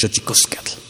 [0.00, 0.87] Xochicoscatl.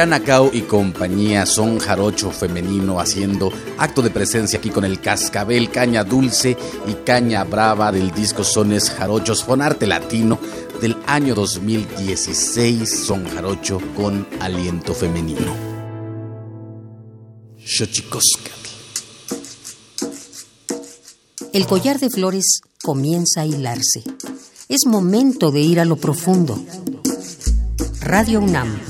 [0.00, 6.04] Adriana y compañía son jarocho femenino haciendo acto de presencia aquí con el cascabel, caña
[6.04, 6.56] dulce
[6.86, 10.38] y caña brava del disco Sones Jarochos Fonarte Latino
[10.80, 15.54] del año 2016 Son Jarocho con aliento femenino.
[21.52, 24.02] El collar de flores comienza a hilarse.
[24.70, 26.58] Es momento de ir a lo profundo.
[28.00, 28.89] Radio UNAM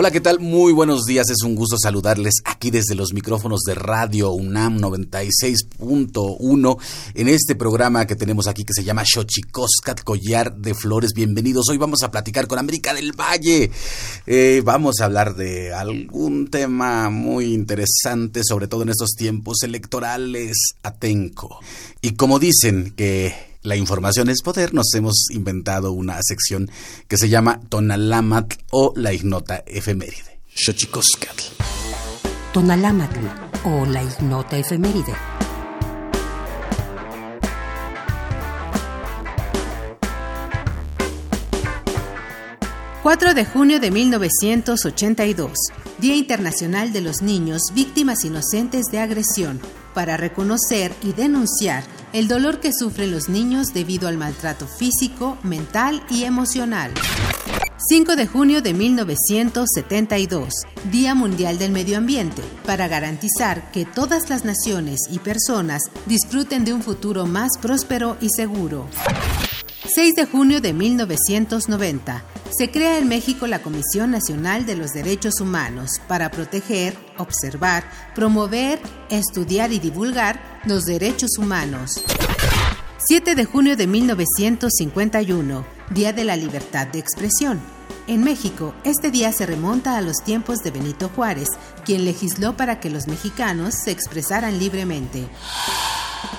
[0.00, 0.38] Hola, ¿qué tal?
[0.38, 1.28] Muy buenos días.
[1.28, 6.78] Es un gusto saludarles aquí desde los micrófonos de Radio UNAM 96.1
[7.14, 11.14] en este programa que tenemos aquí que se llama Xochicoscat Collar de Flores.
[11.14, 11.68] Bienvenidos.
[11.68, 13.72] Hoy vamos a platicar con América del Valle.
[14.24, 20.76] Eh, vamos a hablar de algún tema muy interesante, sobre todo en estos tiempos electorales.
[20.84, 21.58] Atenco.
[22.02, 26.70] Y como dicen que la información es poder, nos hemos inventado una sección
[27.08, 30.40] que se llama Tonalamatl o la ignota efeméride.
[30.54, 31.42] Xochicoscatl.
[32.52, 33.18] Tonalamatl
[33.64, 35.14] o la ignota efeméride.
[43.02, 45.52] ...4 de junio de 1982...
[45.98, 49.60] ...Día Internacional de los Niños Víctimas Inocentes de Agresión...
[49.98, 56.04] ...para reconocer y denunciar el dolor que sufren los niños debido al maltrato físico, mental
[56.08, 56.92] y emocional.
[57.88, 60.54] 5 de junio de 1972,
[60.92, 66.74] Día Mundial del Medio Ambiente, para garantizar que todas las naciones y personas disfruten de
[66.74, 68.86] un futuro más próspero y seguro.
[69.86, 75.40] 6 de junio de 1990, se crea en México la Comisión Nacional de los Derechos
[75.40, 82.02] Humanos para proteger, observar, promover, estudiar y divulgar los derechos humanos.
[83.06, 87.60] 7 de junio de 1951, Día de la Libertad de Expresión.
[88.08, 91.48] En México, este día se remonta a los tiempos de Benito Juárez,
[91.84, 95.28] quien legisló para que los mexicanos se expresaran libremente.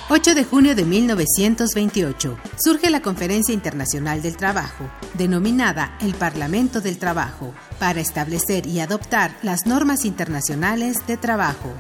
[0.10, 6.98] 8 de junio de 1928 surge la Conferencia Internacional del Trabajo, denominada el Parlamento del
[6.98, 11.72] Trabajo, para establecer y adoptar las normas internacionales de trabajo.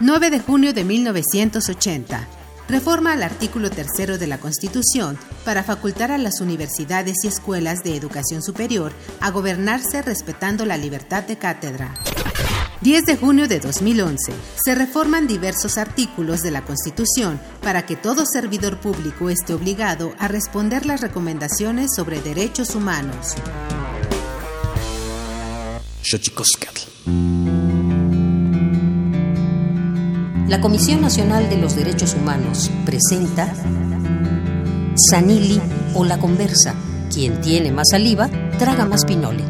[0.00, 2.28] 9 de junio de 1980
[2.68, 7.96] reforma al artículo tercero de la Constitución para facultar a las universidades y escuelas de
[7.96, 11.94] educación superior a gobernarse respetando la libertad de cátedra.
[12.84, 14.30] 10 de junio de 2011.
[14.62, 20.28] Se reforman diversos artículos de la Constitución para que todo servidor público esté obligado a
[20.28, 23.36] responder las recomendaciones sobre derechos humanos.
[30.46, 33.54] La Comisión Nacional de los Derechos Humanos presenta
[35.10, 35.58] Sanili
[35.94, 36.74] o la conversa.
[37.10, 38.28] Quien tiene más saliva,
[38.58, 39.44] traga más pinole.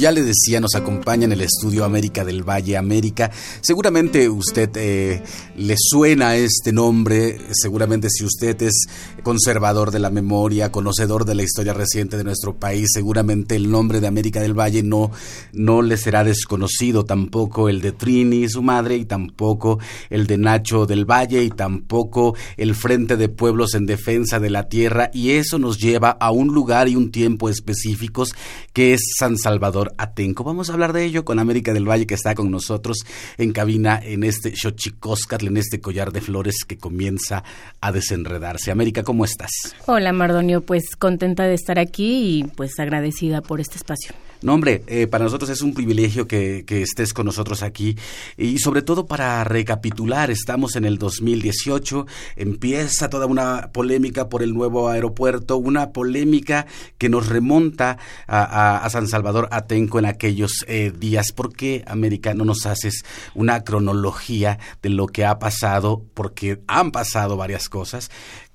[0.00, 3.30] Ya le decía, nos acompaña en el estudio América del Valle América.
[3.60, 5.22] Seguramente usted eh,
[5.56, 8.86] le suena este nombre, seguramente si usted es
[9.22, 14.00] conservador de la memoria, conocedor de la historia reciente de nuestro país, seguramente el nombre
[14.00, 15.10] de América del Valle no,
[15.52, 19.78] no le será desconocido, tampoco el de Trini, su madre, y tampoco
[20.08, 24.68] el de Nacho del Valle, y tampoco el Frente de Pueblos en Defensa de la
[24.68, 28.34] Tierra, y eso nos lleva a un lugar y un tiempo específicos
[28.72, 30.44] que es San Salvador Atenco.
[30.44, 32.98] Vamos a hablar de ello con América del Valle que está con nosotros
[33.38, 37.44] en cabina en este Xochicóscatl, en este collar de flores que comienza
[37.80, 38.70] a desenredarse.
[38.70, 39.50] América, ¿cómo estás?
[39.86, 44.14] Hola Mardonio, pues contenta de estar aquí y pues agradecida por este espacio.
[44.42, 47.96] No, hombre, eh, para nosotros es un privilegio que, que, estés con nosotros aquí
[48.38, 52.06] y sobre todo para recapitular, estamos en el 2018,
[52.36, 56.66] empieza toda una polémica por el nuevo aeropuerto, una polémica
[56.96, 61.32] que nos remonta a, a, San Salvador Atenco en aquellos eh, días.
[61.32, 63.04] ¿Por qué, América, no nos haces
[63.34, 66.02] una cronología de lo que ha pasado?
[66.14, 68.10] Porque han pasado varias cosas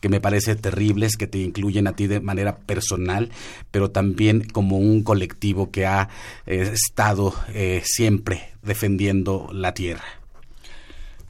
[0.06, 3.32] que me parece terribles, que te incluyen a ti de manera personal,
[3.72, 6.10] pero también como un colectivo que ha
[6.46, 10.04] eh, estado eh, siempre defendiendo la tierra.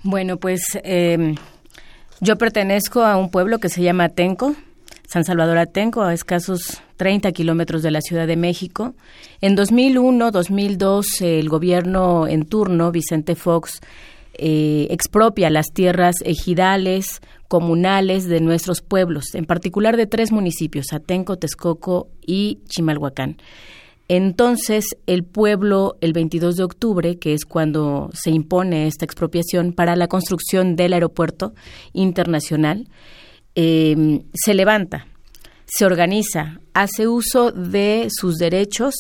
[0.04, 1.36] Bueno, pues em,
[2.20, 4.58] yo pertenezco a un pueblo que se llama Atenco,
[5.08, 8.94] San Salvador Atenco, a escasos 30 kilómetros de la Ciudad de México.
[9.40, 13.80] En 2001-2002, el gobierno en turno, Vicente Fox,
[14.38, 21.38] eh, expropia las tierras ejidales, comunales de nuestros pueblos, en particular de tres municipios, Atenco,
[21.38, 23.38] Texcoco y Chimalhuacán.
[24.08, 29.96] Entonces, el pueblo, el 22 de octubre, que es cuando se impone esta expropiación para
[29.96, 31.54] la construcción del aeropuerto
[31.94, 32.88] internacional,
[33.56, 35.08] eh, se levanta,
[35.66, 38.94] se organiza, hace uso de sus derechos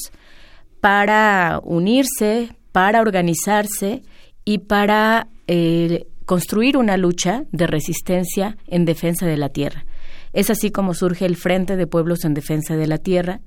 [0.82, 4.02] para unirse, para organizarse
[4.46, 9.86] y para eh, construir una lucha de resistencia en defensa de la tierra.
[10.34, 13.42] Es así como surge el Frente de Pueblos en Defensa de la Tierra.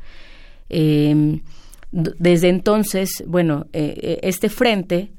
[0.69, 1.41] Em,
[1.91, 5.13] desde entonces, bueno, eh, eh, este frente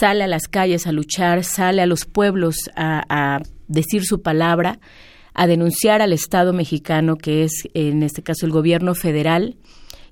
[0.00, 4.78] sale a las calles a luchar, sale a los pueblos a, decir su palabra,
[5.32, 9.56] a denunciar al Estado mexicano, que es en este caso el gobierno federal,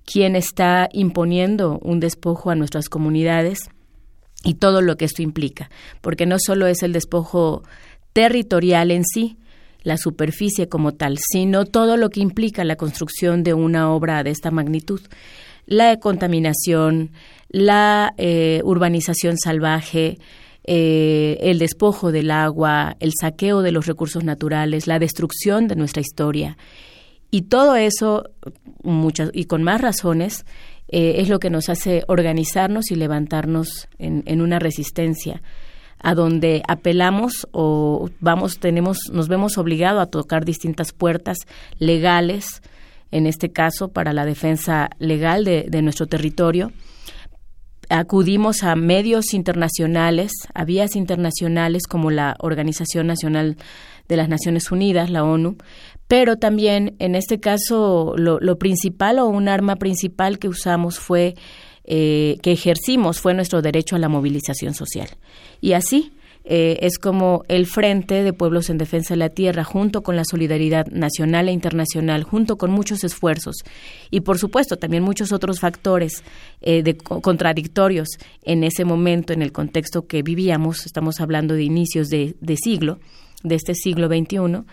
[0.05, 3.71] quien está imponiendo un despojo a nuestras comunidades
[4.45, 5.71] y todo lo que esto implica,
[6.01, 7.63] porque no solo es el despojo
[8.13, 9.37] territorial en sí,
[9.83, 14.31] la superficie como tal, sino todo lo que implica la construcción de una obra de
[14.31, 15.01] esta magnitud.
[15.67, 17.11] La contaminación,
[17.49, 20.19] la eh, urbanización salvaje,
[20.65, 26.01] eh, el despojo del agua, el saqueo de los recursos naturales, la destrucción de nuestra
[26.01, 26.57] historia.
[27.31, 28.31] Y todo eso,
[28.83, 30.45] muchas, y con más razones,
[30.93, 35.41] eh, es lo que nos hace organizarnos y levantarnos en, en, una resistencia
[35.99, 41.39] a donde apelamos o vamos tenemos nos vemos obligados a tocar distintas puertas
[41.79, 42.61] legales
[43.11, 46.73] en este caso para la defensa legal de, de nuestro territorio.
[47.89, 53.57] Acudimos a medios internacionales, a vías internacionales como la Organización Nacional
[54.09, 55.57] de las Naciones Unidas, la ONU,
[56.13, 61.37] pero también en este caso lo, principal o un arma principal que usamos fue,
[61.85, 65.09] eh, que ejercimos, fue nuestro derecho a la movilización social.
[65.63, 66.13] Y así,
[66.45, 70.25] eh, es como el Frente de Pueblos en Defensa de la Tierra, junto con la
[70.27, 73.57] solidaridad nacional e internacional, junto con muchos esfuerzos
[74.11, 76.23] y, por supuesto, también muchos otros factores
[76.61, 82.11] eh, de, contradictorios en ese momento, en el contexto que vivíamos, estamos hablando de inicios
[82.11, 82.99] de, siglo,
[83.43, 84.67] de este siglo XXI,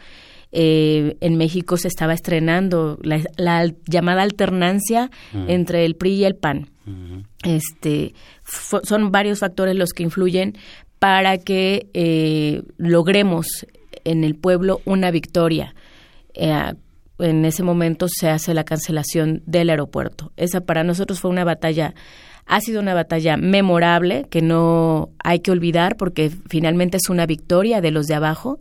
[0.51, 5.11] eh, en México se estaba estrenando la, llamada alternancia
[5.47, 6.69] entre el PRI y el PAN.
[7.43, 8.13] Este
[8.83, 10.55] son varios factores los que influyen,
[10.99, 13.65] para que eh, logremos
[14.03, 15.73] en el pueblo una victoria.
[16.33, 16.73] Eh,
[17.19, 20.31] en ese momento se hace la cancelación del aeropuerto.
[20.37, 21.93] Esa para nosotros fue una batalla,
[22.45, 27.81] ha sido una batalla memorable que no hay que olvidar porque finalmente es una victoria
[27.81, 28.59] de los de abajo.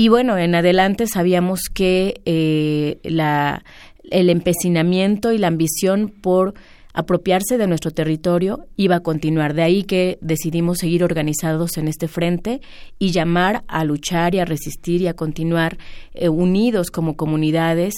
[0.00, 6.54] Y bueno, en adelante sabíamos que eh, el empecinamiento y la ambición por
[6.94, 9.52] apropiarse de nuestro territorio iba a continuar.
[9.52, 12.62] De ahí que decidimos seguir organizados en este frente
[12.98, 15.76] y llamar a luchar y a resistir y a continuar
[16.14, 17.92] eh, unidos como comunidades.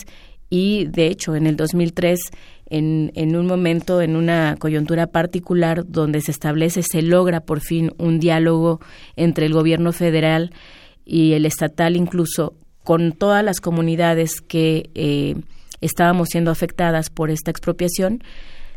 [0.50, 2.18] Y de hecho, en el 2003,
[2.68, 7.92] en, en un momento, en una coyuntura particular donde se establece, se logra por fin
[7.98, 8.80] un diálogo
[9.14, 12.54] entre el gobierno federal y el estatal, incluso
[12.84, 15.36] con todas las comunidades que eh,
[15.80, 18.22] estábamos siendo afectadas por esta expropiación,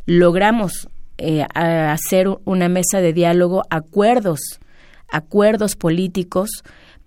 [0.05, 4.39] logramos eh, hacer una mesa de diálogo, acuerdos,
[5.09, 6.49] acuerdos políticos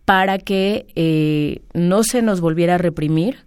[0.05, 3.45] para que eh, no se nos volviera a reprimir,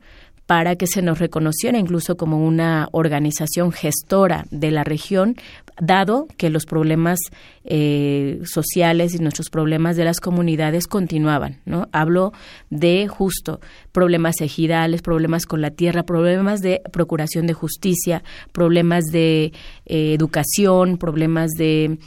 [0.51, 5.37] para que se nos reconociera incluso como una organización gestora de la región,
[5.79, 7.19] dado que los problemas
[7.63, 11.61] eh, sociales y nuestros problemas de las comunidades continuaban.
[11.63, 11.87] ¿no?
[11.93, 12.33] Hablo
[12.69, 13.61] de justo
[13.93, 19.53] problemas ejidales, problemas con la tierra, problemas de procuración de justicia, problemas de
[19.85, 21.97] eh, educación, problemas de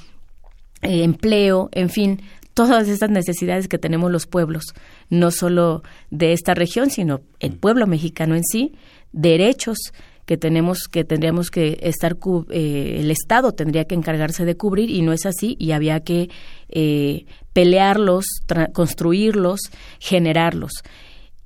[0.84, 2.20] eh, empleo, en fin,
[2.54, 4.64] todas estas necesidades que tenemos los pueblos,
[5.10, 7.56] no solo de esta región, sino el mm.
[7.56, 8.72] pueblo mexicano en sí,
[9.12, 9.78] derechos
[10.26, 12.16] que tenemos que tendríamos que estar
[12.50, 16.30] eh, el Estado tendría que encargarse de cubrir y no es así y había que
[16.70, 18.24] eh, pelearlos,
[18.72, 19.60] construirlos,
[19.98, 20.72] generarlos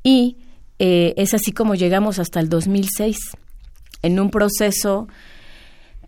[0.04, 0.36] y
[0.78, 3.16] eh, es así como llegamos hasta el 2006
[4.02, 5.08] en un proceso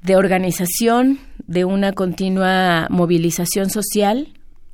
[0.00, 4.28] de organización de una continua movilización social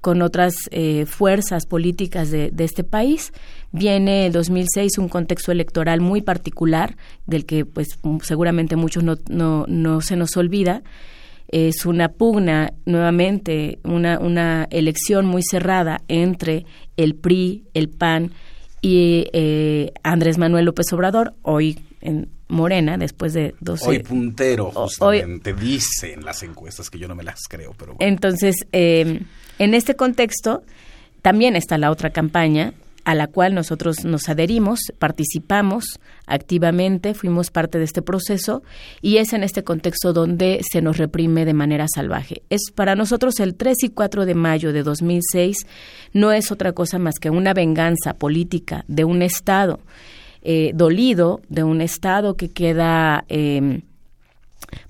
[0.07, 3.33] con otras eh, fuerzas políticas de, este país.
[3.73, 6.97] Viene el 2006 un contexto electoral muy particular,
[7.27, 10.85] del que pues seguramente muchos no, no, no se nos olvida.
[11.49, 18.31] Es una pugna, nuevamente, una, una elección muy cerrada entre el PRI, el PAN
[18.81, 23.89] y eh, Andrés Manuel López Obrador, hoy en, Morena, después de 12...
[23.89, 29.21] Hoy puntero, justamente, dicen las encuestas, que yo no me las creo, pero Entonces, eh,
[29.59, 30.63] en este contexto,
[31.23, 32.73] también está la otra campaña,
[33.07, 38.65] a la cual nosotros nos adherimos, participamos activamente, fuimos parte de este proceso
[39.01, 42.43] y es en este contexto donde se nos reprime de manera salvaje.
[42.51, 45.69] Es para nosotros el 3 y 4 de mayo de 2006
[46.15, 49.79] no es otra cosa más que una venganza política de un Estado
[50.43, 53.83] eh, dolido, de un Estado que queda em,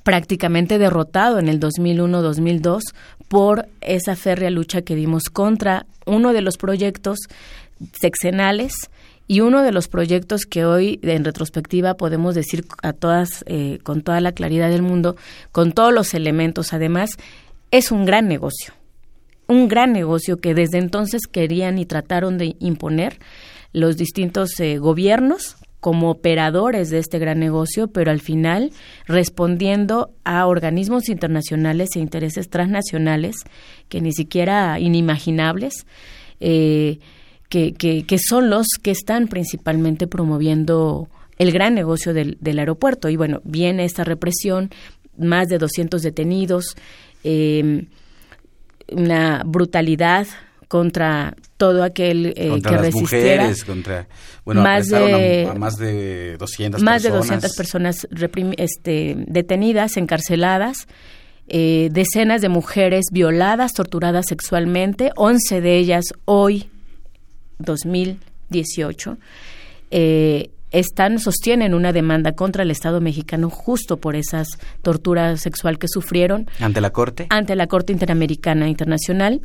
[0.02, 2.80] prácticamente derrotado en el 2001-2002
[3.28, 7.18] por esa férrea lucha que dimos contra uno de los proyectos
[7.92, 8.73] sexenales
[9.28, 14.02] y uno de los proyectos que hoy en retrospectiva podemos decir a todas eh, con
[14.02, 15.16] toda la claridad del mundo
[15.52, 16.73] con todos los elementos.
[16.73, 17.11] Además
[17.71, 18.73] es un gran negocio
[19.49, 23.18] un gran negocio que desde entonces querían y trataron de imponer
[23.73, 28.73] los distintos eh, gobiernos como operadores de este gran negocio, pero al final
[29.06, 33.37] respondiendo a organismos internacionales e intereses transnacionales
[33.88, 35.87] que ni siquiera inimaginables,
[36.40, 36.99] eh,
[37.49, 43.09] que, que, son los que están principalmente promoviendo el gran negocio del, aeropuerto.
[43.09, 44.71] Y bueno, viene esta represión,
[45.16, 46.76] más de 200 detenidos,
[47.23, 47.87] em,
[48.90, 50.26] una brutalidad
[50.68, 53.50] contra todo aquel eh, que resistiera.
[53.66, 54.08] contra,
[54.44, 58.06] bueno, más de, más de 200 más de 200 personas
[58.56, 60.87] este, detenidas, encarceladas.
[61.49, 66.68] Eh, decenas de mujeres violadas, torturadas sexualmente, 11 de ellas hoy
[67.61, 69.16] 2018,
[69.92, 74.49] eh, están, sostienen una demanda contra el Estado mexicano justo por esas
[74.82, 76.49] torturas sexual que sufrieron.
[76.58, 77.28] ¿Ante la Corte?
[77.30, 79.40] Ante la Corte Interamericana Internacional.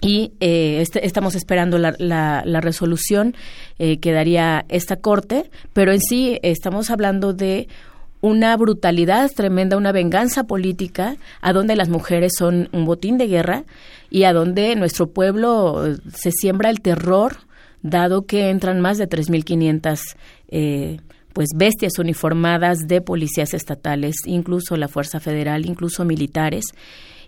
[0.00, 3.34] Y eh, este, estamos esperando la, la, resolución
[3.78, 7.68] eh, que daría esta Corte, pero en sí estamos hablando de
[8.20, 13.64] una brutalidad tremenda, una venganza política, a donde las mujeres son un botín de guerra
[14.10, 17.36] y a donde nuestro pueblo eh, se siembra el terror,
[17.82, 20.00] dado que entran más de 3.500
[20.48, 21.00] eh,
[21.32, 26.64] pues bestias uniformadas de policías estatales, incluso la Fuerza Federal, incluso militares,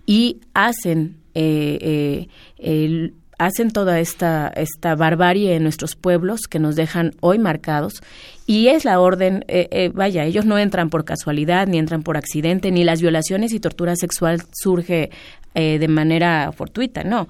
[0.07, 7.15] y hacen eh, eh hacen toda esta, esta barbarie en nuestros pueblos que nos dejan
[7.21, 8.03] hoy marcados
[8.47, 12.19] y es la orden, eh, eh, vaya, ellos no entran por casualidad, ni entran por
[12.19, 15.11] accidente, ni las violaciones y tortura sexual surge
[15.55, 17.29] eh, de manera fortuita, no,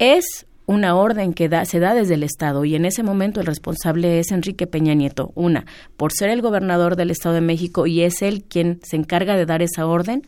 [0.00, 3.46] es una orden que da, se da desde el Estado y en ese momento el
[3.46, 5.30] responsable es Enrique Peña Nieto.
[5.36, 9.36] Una, por ser el gobernador del Estado de México y es él quien se encarga
[9.36, 10.26] de dar esa orden.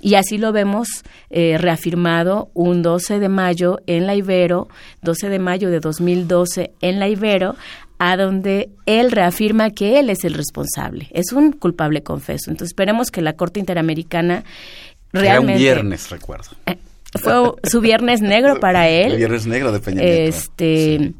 [0.00, 0.88] Y así lo vemos
[1.28, 4.68] eh, reafirmado un 12 de mayo en la Ibero,
[5.02, 7.56] 12 de mayo de 2012 en la Ibero,
[7.98, 11.08] a donde él reafirma que él es el responsable.
[11.12, 12.50] Es un culpable confeso.
[12.50, 14.44] Entonces esperemos que la Corte Interamericana
[15.12, 15.52] realmente...
[15.52, 16.50] Era un viernes, recuerdo.
[16.64, 16.78] Eh,
[17.20, 17.34] fue
[17.64, 19.12] su viernes negro para él.
[19.12, 21.12] El viernes negro de Peña Este,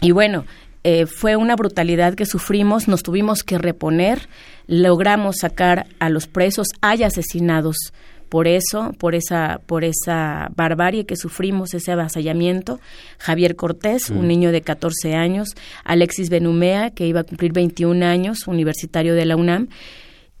[0.00, 0.46] Y bueno,
[0.88, 4.28] eh, fue una brutalidad que sufrimos, nos tuvimos que reponer
[4.68, 7.92] logramos sacar a los presos, hay asesinados
[8.28, 12.78] por eso, por esa, por esa barbarie que sufrimos, ese avasallamiento.
[13.18, 18.46] Javier Cortés, un niño de 14 años, Alexis Benumea, que iba a cumplir 21 años,
[18.46, 19.66] universitario de la UNAM.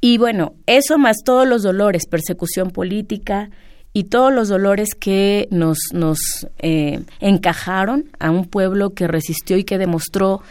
[0.00, 3.50] Y bueno, eso más todos los dolores, persecución política
[3.96, 6.18] y todos los dolores que nos, nos
[6.58, 10.42] eh, encajaron a un pueblo que resistió y que demostró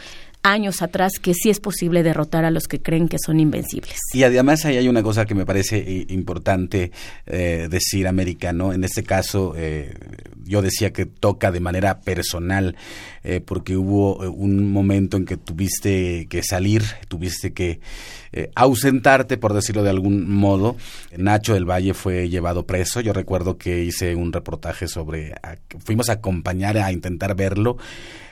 [0.41, 3.99] años atrás que sí es posible derrotar a los que creen que son invencibles.
[4.13, 6.91] Y además ahí hay una cosa que me parece importante
[7.27, 8.73] eh, decir, americano.
[8.73, 9.93] En este caso, eh,
[10.45, 12.75] yo decía que toca de manera personal,
[13.45, 17.79] porque hubo un momento en que tuviste que salir, tuviste que
[18.53, 20.75] ausentarte, por decirlo de algún modo.
[21.17, 23.01] Nacho del Valle fue llevado preso.
[23.01, 25.34] Yo recuerdo que hice un reportaje sobre,
[25.84, 27.77] fuimos a acompañar a intentar verlo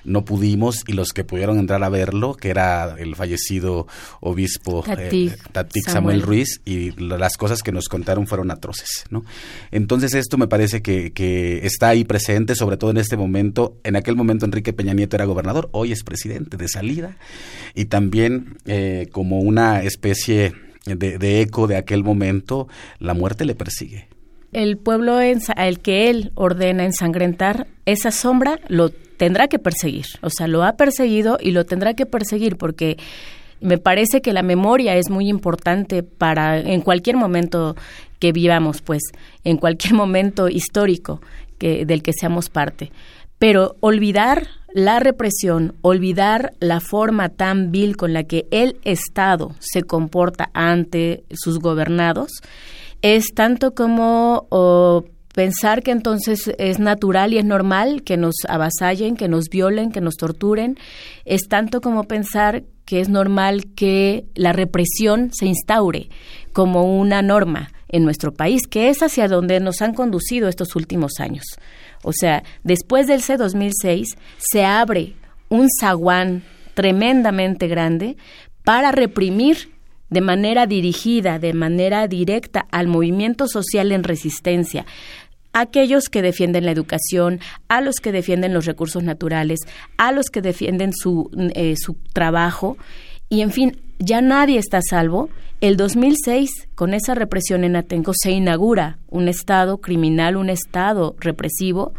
[0.03, 3.87] no pudimos y los que pudieron entrar a verlo, que era el fallecido
[4.19, 6.21] obispo Tatic, eh, Samuel.
[6.21, 9.23] Ruiz, y las cosas que nos contaron fueron atroces, ¿no?
[9.71, 13.77] Entonces esto me parece que, que está ahí presente, sobre todo en este momento.
[13.83, 17.17] En aquel momento Enrique Peña Nieto era gobernador, hoy es presidente de salida,
[17.75, 20.53] y también eh, como una especie
[20.85, 22.67] de, de eco de aquel momento,
[22.99, 24.07] la muerte le persigue
[24.53, 30.05] el pueblo al que él ordena ensangrentar, esa sombra lo tendrá que perseguir.
[30.21, 32.97] O sea, lo ha perseguido y lo tendrá que perseguir porque
[33.61, 37.75] me parece que la memoria es muy importante para en cualquier momento
[38.19, 39.01] que vivamos, pues,
[39.43, 41.21] en cualquier momento histórico
[41.85, 42.91] del que seamos parte.
[43.39, 49.83] Pero olvidar la represión, olvidar la forma tan vil con la que el Estado se
[49.83, 52.31] comporta ante sus gobernados,
[53.01, 54.47] es tanto como
[55.33, 60.01] pensar que entonces es natural y es normal que nos avasallen, que nos violen, que
[60.01, 60.77] nos torturen,
[61.25, 66.09] es tanto como pensar que es normal que la represión se instaure
[66.51, 71.19] como una norma en nuestro país, que es hacia donde nos han conducido estos últimos
[71.19, 71.45] años.
[72.03, 75.13] O sea, después del C-2006 se abre
[75.49, 76.43] un zaguán
[76.73, 78.17] tremendamente grande
[78.63, 79.71] para reprimir
[80.09, 84.85] de manera dirigida, de manera directa al movimiento social en resistencia,
[85.53, 89.59] aquellos que defienden la educación, a los que defienden los recursos naturales,
[89.97, 92.77] a los que defienden su, eh, su trabajo,
[93.29, 95.29] y en fin, ya nadie está salvo.
[95.59, 101.93] El 2006, con esa represión en Atenco, se inaugura un Estado criminal, un Estado represivo,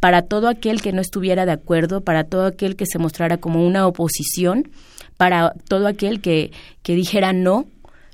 [0.00, 3.66] para todo aquel que no estuviera de acuerdo, para todo aquel que se mostrara como
[3.66, 4.68] una oposición,
[5.16, 6.50] para todo aquel que,
[6.82, 7.66] que dijera no,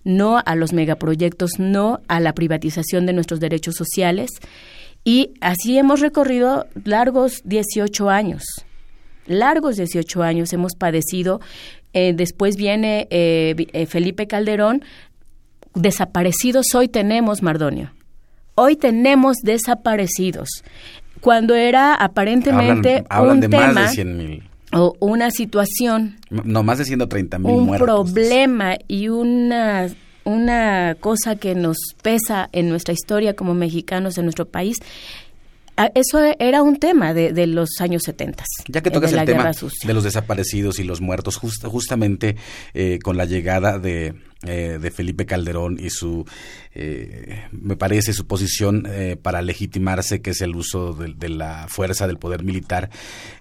[0.04, 4.30] no a los megaproyectos, no a la privatización de nuestros derechos sociales.
[5.04, 8.42] Y así hemos recorrido largos 18 años.
[9.26, 11.40] Largos 18 años hemos padecido.
[11.92, 14.84] Eh, después viene eh, eh, Felipe Calderón.
[15.74, 17.92] Desaparecidos hoy tenemos, Mardonio.
[18.56, 20.48] Hoy tenemos desaparecidos.
[21.20, 24.42] Cuando era aparentemente hablan, un tema más de mil.
[24.72, 27.86] o una situación, no más de 130 mil un muertos.
[27.86, 29.88] problema y una
[30.30, 34.78] una cosa que nos pesa en nuestra historia como mexicanos en nuestro país.
[35.94, 38.44] Eso era un tema de, de los años 70.
[38.68, 42.36] Ya que tocas el tema de los desaparecidos y los muertos, just, justamente
[42.74, 44.14] eh, con la llegada de,
[44.46, 46.24] eh, de Felipe Calderón y su,
[46.72, 51.66] eh, me parece, su posición eh, para legitimarse, que es el uso de, de la
[51.68, 52.90] fuerza del poder militar,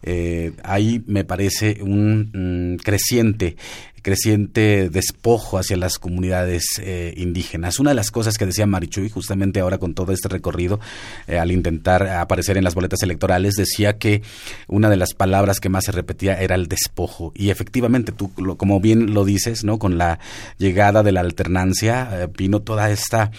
[0.01, 2.31] eh, ahí me parece un
[2.73, 3.55] mm, creciente
[4.01, 6.81] creciente despojo hacia las comunidades
[7.17, 7.79] indígenas.
[7.79, 10.79] Una de las cosas que decía Marichuy, justamente ahora con todo este recorrido,
[11.27, 14.21] al intentar aparecer en las boletas electorales, decía que
[14.69, 17.33] una de las palabras que más se repetía era el despojo.
[17.35, 19.79] Y efectivamente, tú, lo, como bien lo dices, ¿no?
[19.79, 20.19] Con la
[20.57, 23.31] llegada de la alternancia, eh, vino toda esta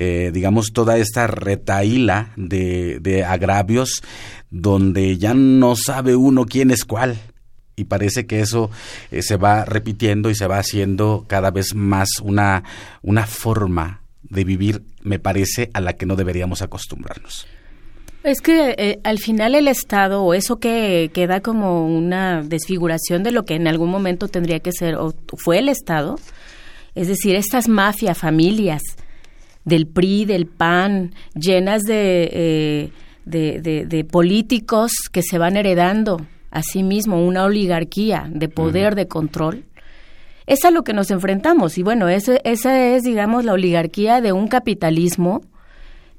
[0.00, 4.02] eh, digamos, toda esta retaíla de, de agravios
[4.48, 7.18] donde ya no sabe uno quién es cuál
[7.78, 8.70] y parece que eso
[9.10, 12.64] eh, se va repitiendo y se va haciendo cada vez más una,
[13.02, 17.46] una forma de vivir, me parece, a la que no deberíamos acostumbrarnos.
[18.24, 23.30] Es que eh, al final el Estado, o eso que queda como una desfiguración de
[23.30, 26.18] lo que en algún momento tendría que ser, o fue el Estado,
[26.94, 28.82] es decir, estas mafias, familias
[29.64, 32.90] del PRI, del PAN, llenas de, eh,
[33.24, 38.96] de, de, de políticos que se van heredando asimismo una oligarquía de poder, uh -huh.
[38.96, 39.64] de control,
[40.46, 41.76] es a lo que nos enfrentamos.
[41.76, 45.42] Y bueno, ese, esa es, digamos, la oligarquía de un capitalismo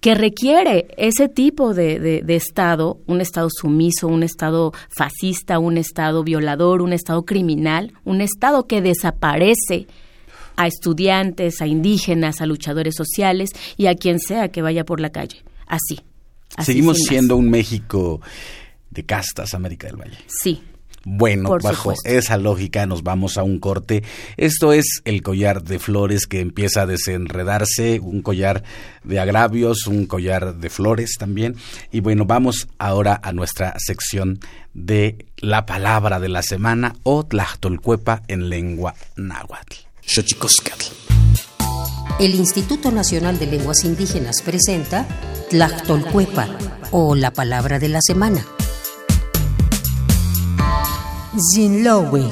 [0.01, 5.77] que requiere ese tipo de, de, de, Estado, un Estado sumiso, un Estado fascista, un
[5.77, 9.87] Estado violador, un Estado criminal, un Estado que desaparece
[10.59, 15.09] a estudiantes, a indígenas, a luchadores sociales y a quien sea que vaya por la
[15.09, 15.41] calle.
[15.65, 16.01] Así.
[16.57, 18.19] así Seguimos siendo un México
[18.89, 20.17] de castas, América del Valle.
[20.27, 20.61] Sí.
[21.05, 22.09] Bueno, Por bajo supuesto.
[22.09, 24.03] esa lógica nos vamos a un corte.
[24.35, 28.63] Esto es el collar de flores que empieza a desenredarse, un collar
[29.05, 31.55] de agravios, un collar de flores también.
[31.89, 34.39] Y bueno, vamos ahora a nuestra sección
[34.73, 39.88] de la palabra de la semana o Tlachtolcuepa en lengua náhuatl.
[42.19, 45.07] El Instituto Nacional de Lenguas Indígenas presenta
[45.51, 46.47] Tlachtolcuepa
[46.89, 48.43] o la palabra de la semana.
[51.53, 52.25] Zinlowe.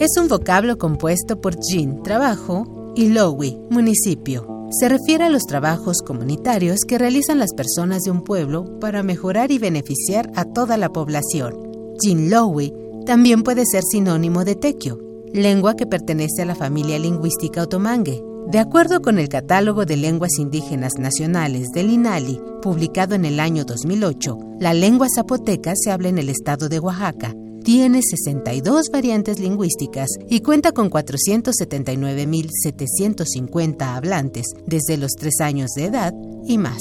[0.00, 4.51] Es un vocablo compuesto por Jin, trabajo, y Lowi, municipio.
[4.72, 9.50] Se refiere a los trabajos comunitarios que realizan las personas de un pueblo para mejorar
[9.50, 11.54] y beneficiar a toda la población.
[12.00, 12.72] Jinlowi
[13.04, 14.98] también puede ser sinónimo de tequio,
[15.34, 18.22] lengua que pertenece a la familia lingüística otomangue.
[18.50, 23.66] De acuerdo con el Catálogo de Lenguas Indígenas Nacionales del INALI, publicado en el año
[23.66, 27.34] 2008, la lengua zapoteca se habla en el estado de Oaxaca.
[27.64, 36.12] Tiene 62 variantes lingüísticas y cuenta con 479.750 hablantes desde los 3 años de edad
[36.44, 36.80] y más.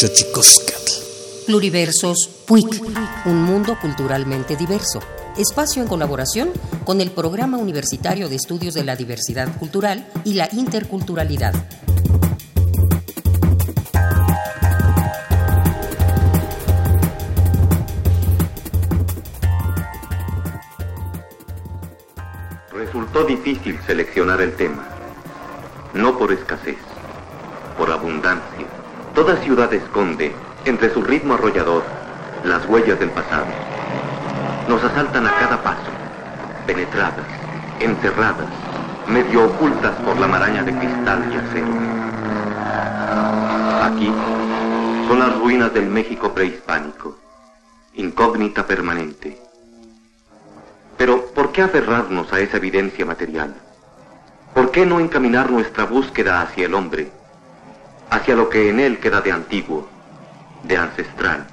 [0.00, 0.92] Xochicoscatl.
[1.46, 2.84] Pluriversos PUIC,
[3.24, 5.00] un mundo culturalmente diverso.
[5.36, 6.50] Espacio en colaboración
[6.84, 11.52] con el Programa Universitario de Estudios de la Diversidad Cultural y la Interculturalidad.
[22.70, 24.86] Resultó difícil seleccionar el tema,
[25.92, 26.87] no por escasez.
[29.18, 30.32] Toda ciudad esconde,
[30.64, 31.82] entre su ritmo arrollador,
[32.44, 33.46] las huellas del pasado.
[34.68, 35.90] Nos asaltan a cada paso,
[36.68, 37.26] penetradas,
[37.80, 38.46] encerradas,
[39.08, 41.66] medio ocultas por la maraña de cristal y acero.
[43.82, 44.12] Aquí
[45.08, 47.18] son las ruinas del México prehispánico,
[47.94, 49.36] incógnita permanente
[50.96, 53.54] pero, ¿por qué aferrarnos a esa evidencia material?
[54.54, 57.17] ¿Por qué no encaminar nuestra búsqueda hacia el hombre,
[58.10, 59.86] hacia lo que en él queda de antiguo,
[60.62, 61.46] de ancestral?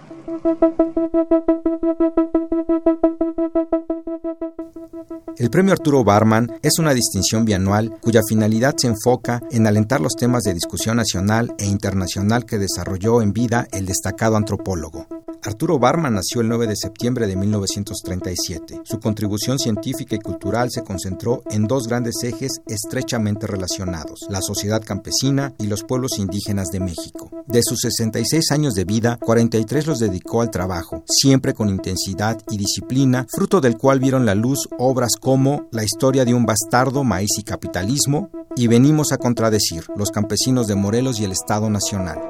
[5.37, 10.15] El premio Arturo Barman es una distinción bianual cuya finalidad se enfoca en alentar los
[10.15, 15.07] temas de discusión nacional e internacional que desarrolló en vida el destacado antropólogo.
[15.45, 18.81] Arturo Barman nació el 9 de septiembre de 1937.
[18.83, 24.81] Su contribución científica y cultural se concentró en dos grandes ejes estrechamente relacionados, la sociedad
[24.83, 27.29] campesina y los pueblos indígenas de México.
[27.45, 32.57] De sus 66 años de vida, 43 los dedicó al trabajo, siempre con intensidad y
[32.57, 37.39] disciplina, fruto del cual vieron la luz obras como La historia de un bastardo, maíz
[37.39, 42.21] y capitalismo, y venimos a contradecir Los campesinos de Morelos y el Estado Nacional.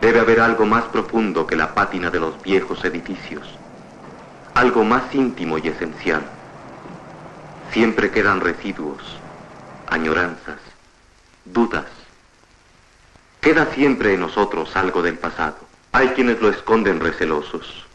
[0.00, 3.46] Debe haber algo más profundo que la pátina de los viejos edificios,
[4.54, 6.22] algo más íntimo y esencial.
[7.70, 9.00] Siempre quedan residuos,
[9.86, 10.58] añoranzas,
[11.44, 11.86] dudas.
[13.40, 15.58] Queda siempre en nosotros algo del pasado.
[15.92, 17.86] Hay quienes lo esconden recelosos,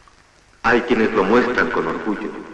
[0.61, 2.52] hay quienes lo muestran con orgullo.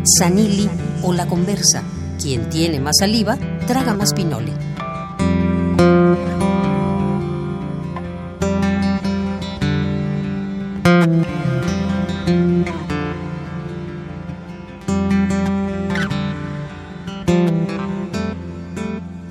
[0.04, 0.70] Sanili
[1.02, 1.82] o la conversa.
[2.20, 4.52] Quien tiene más saliva, traga más pinole.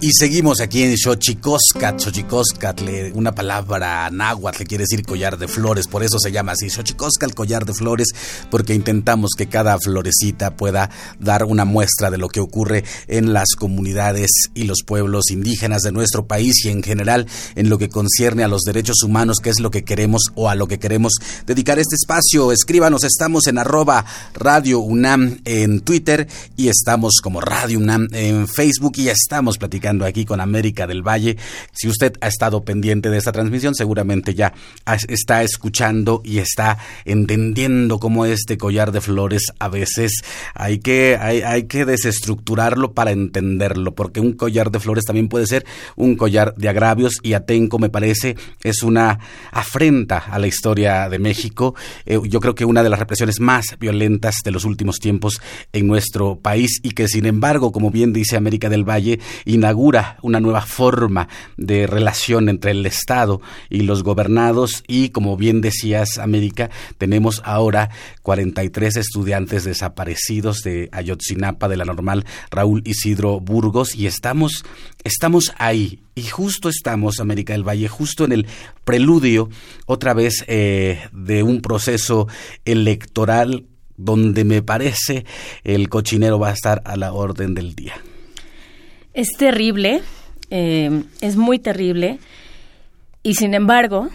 [0.07, 2.81] Y seguimos aquí en Xochicoscat, Xochicoscat,
[3.13, 7.33] una palabra náhuatl que quiere decir collar de flores, por eso se llama así, Xochicoscat,
[7.33, 8.07] collar de flores,
[8.49, 10.89] porque intentamos que cada florecita pueda
[11.19, 15.91] dar una muestra de lo que ocurre en las comunidades y los pueblos indígenas de
[15.91, 19.59] nuestro país y en general en lo que concierne a los derechos humanos, que es
[19.59, 21.15] lo que queremos o a lo que queremos
[21.45, 22.53] dedicar este espacio.
[22.53, 28.93] Escríbanos, estamos en arroba Radio UNAM en Twitter y estamos como Radio UNAM en Facebook
[28.95, 31.37] y ya estamos platicando aquí con América del Valle.
[31.71, 34.53] Si usted ha estado pendiente de esta transmisión, seguramente ya
[35.07, 40.11] está escuchando y está entendiendo cómo este collar de flores a veces
[40.53, 45.65] hay que, hay, que desestructurarlo para entenderlo, porque un collar de flores también puede ser
[45.95, 49.19] un collar de agravios y Atenco me parece es una
[49.51, 51.75] afrenta a la historia de México.
[52.05, 55.41] Eh, yo creo que una de las represiones más violentas de los últimos tiempos
[55.73, 59.86] en nuestro país y que sin embargo, como bien dice América del Valle, inaugura
[60.21, 64.83] una nueva forma de relación entre el Estado y los gobernados.
[64.87, 67.89] Y como bien decías América, tenemos ahora
[68.23, 73.95] 43 estudiantes desaparecidos de Ayotzinapa de la normal Raúl Isidro Burgos.
[73.95, 74.63] Y estamos
[75.03, 76.01] estamos ahí.
[76.15, 78.47] Y justo estamos América del Valle justo en el
[78.83, 79.49] preludio
[79.85, 82.27] otra vez eh, de un proceso
[82.65, 83.65] electoral
[83.97, 85.25] donde me parece
[85.63, 87.95] el cochinero va a estar a la orden del día.
[89.17, 90.03] Es terrible,
[90.51, 92.19] eh, es muy terrible,
[93.23, 94.09] y sin embargo,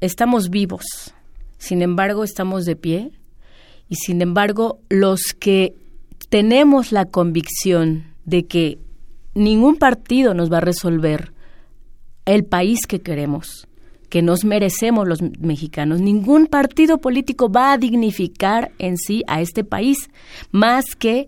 [0.00, 0.84] estamos vivos,
[1.58, 3.10] sin embargo, estamos de pie,
[3.88, 5.74] y sin embargo, los que
[6.28, 8.78] tenemos la convicción de que
[9.34, 11.32] ningún partido nos va a resolver
[12.24, 13.66] el país que queremos,
[14.10, 16.00] que nos merecemos los mexicanos.
[16.00, 20.08] Ningún partido político va a dignificar en sí a este país
[20.52, 21.26] más que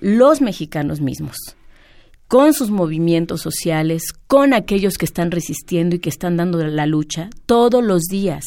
[0.00, 1.36] los mexicanos mismos
[2.28, 7.30] con sus movimientos sociales, con aquellos que están resistiendo y que están dando la lucha
[7.46, 8.44] todos los días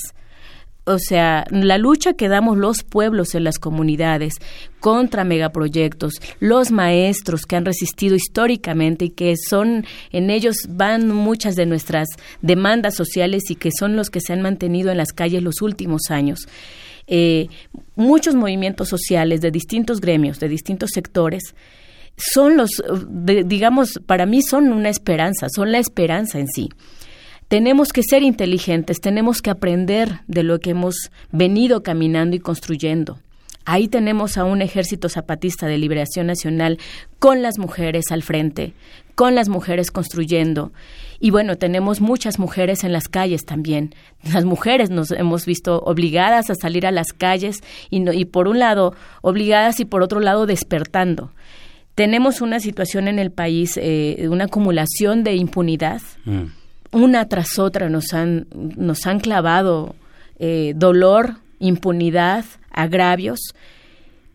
[0.87, 4.35] o sea, la lucha que damos los pueblos en las comunidades
[4.79, 11.57] contra megaproyectos, los maestros que han resistido históricamente y que son, en ellos van muchas
[11.57, 12.07] de nuestras
[12.41, 16.03] demandas sociales y que son los que se han mantenido en las calles los últimos
[16.09, 16.47] años.
[17.05, 17.49] Eh,
[17.95, 21.53] muchos movimientos sociales de distintos gremios, de distintos sectores,
[22.17, 22.71] son los,
[23.45, 26.69] digamos, para mí son una esperanza, son la esperanza en sí.
[27.47, 33.19] Tenemos que ser inteligentes, tenemos que aprender de lo que hemos venido caminando y construyendo.
[33.63, 36.77] Ahí tenemos a un ejército zapatista de liberación nacional
[37.19, 38.73] con las mujeres al frente,
[39.15, 40.71] con las mujeres construyendo.
[41.19, 43.93] Y bueno, tenemos muchas mujeres en las calles también.
[44.23, 48.59] Las mujeres nos hemos visto obligadas a salir a las calles y, y por un
[48.59, 51.31] lado obligadas y por otro lado despertando.
[51.97, 56.01] Tenemos una situación en el país, eh, una acumulación de impunidad.
[56.23, 56.45] Mm
[56.91, 59.95] una tras otra nos han, nos han clavado
[60.39, 63.39] eh, dolor, impunidad, agravios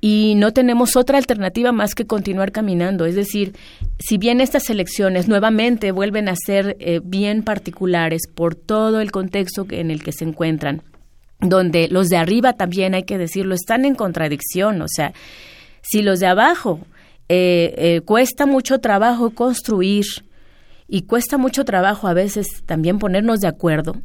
[0.01, 3.07] y no tenemos otra alternativa más que continuar caminando.
[3.07, 3.55] Es decir,
[4.01, 9.65] si bien estas elecciones nuevamente vuelven a ser eh, bien particulares por todo el contexto
[9.71, 10.83] en el que se encuentran,
[11.41, 14.83] donde los de arriba también, hay que decirlo, están en contradicción.
[14.83, 15.13] O sea,
[15.83, 16.81] si los de abajo
[17.29, 20.05] eh, cuesta mucho trabajo construir,
[20.93, 23.97] y cuesta mucho trabajo a veces también ponernos de acuerdo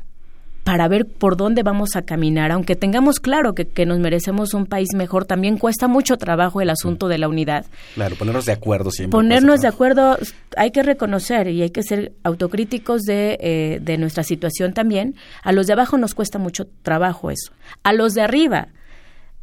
[0.64, 4.66] para ver por dónde vamos a caminar, aunque tengamos claro que, que, nos merecemos un
[4.66, 7.66] país mejor, también cuesta mucho trabajo el asunto de la unidad.
[7.96, 9.12] Claro, ponernos de acuerdo siempre.
[9.12, 10.18] Ponernos de acuerdo,
[10.56, 15.16] hay que reconocer y hay que ser autocríticos de, eh, de nuestra situación también.
[15.44, 17.52] A los de abajo nos cuesta mucho trabajo eso.
[17.84, 18.70] A los de arriba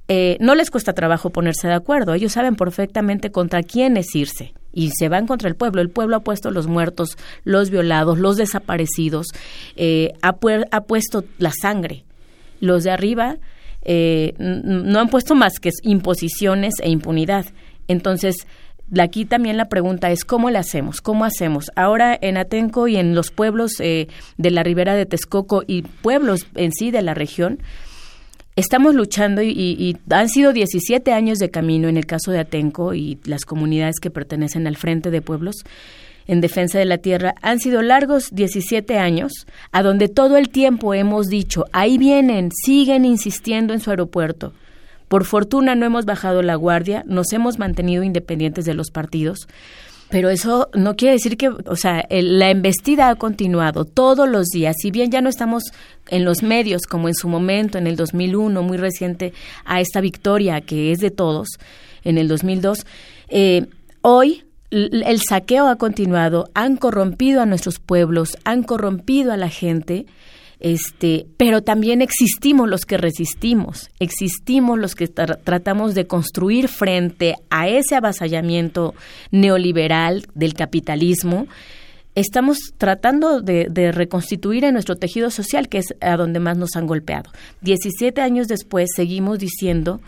[0.07, 2.13] eh, no les cuesta trabajo ponerse de acuerdo.
[2.13, 5.81] Ellos saben perfectamente contra quiénes irse y se van contra el pueblo.
[5.81, 9.29] El pueblo ha puesto los muertos, los violados, los desaparecidos,
[9.77, 10.37] eh, ha,
[10.71, 12.05] ha, puesto la sangre.
[12.61, 13.39] Los de arriba
[13.83, 17.47] eh, no han puesto más que imposiciones e impunidad.
[17.89, 18.47] Entonces,
[18.99, 21.71] aquí también la pregunta es cómo le hacemos, cómo hacemos.
[21.77, 24.07] Ahora en Atenco y en los pueblos de
[24.39, 27.59] la ribera de Texcoco y pueblos en sí de la región,
[28.57, 33.19] estamos luchando y, han sido 17 años de camino en el caso de Atenco y
[33.25, 35.65] las comunidades que pertenecen al Frente de Pueblos
[36.27, 37.35] en defensa de la tierra.
[37.43, 43.05] Han sido largos 17 años a donde todo el tiempo hemos dicho, ahí vienen, siguen
[43.05, 44.53] insistiendo en su aeropuerto.
[45.09, 49.49] Por fortuna no hemos bajado la guardia, nos hemos mantenido independientes de los partidos.
[50.15, 54.77] Pero eso no quiere decir que, o sea, la embestida ha continuado todos los días.
[54.81, 55.65] Si bien ya no estamos
[56.07, 59.33] en los medios como en su momento, en el 2001, muy reciente,
[59.65, 61.49] a esta victoria que es de todos,
[62.05, 62.87] en el 2002,
[63.29, 63.67] eh,
[64.03, 70.07] hoy el saqueo ha continuado, han corrompido a nuestros pueblos, han corrompido a la gente
[70.65, 77.69] este, pero también existimos los que resistimos, existimos los que tratamos de construir frente a
[77.69, 78.95] ese avasallamiento
[79.31, 81.49] neoliberal del capitalismo.
[82.15, 86.77] Estamos tratando de, de reconstituir en nuestro tejido social, que es a donde más nos
[86.77, 87.31] han golpeado.
[87.61, 90.01] Diecisiete años después seguimos diciendo,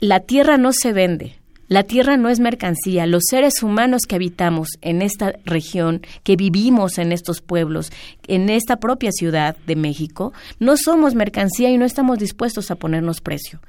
[0.00, 1.36] la tierra no se vende,
[1.68, 3.06] la tierra no es mercancía.
[3.06, 7.90] Los seres humanos que habitamos en esta región, que vivimos en estos pueblos,
[8.26, 13.20] en esta propia ciudad de México, no somos mercancía y no estamos dispuestos a ponernos
[13.20, 13.60] precio.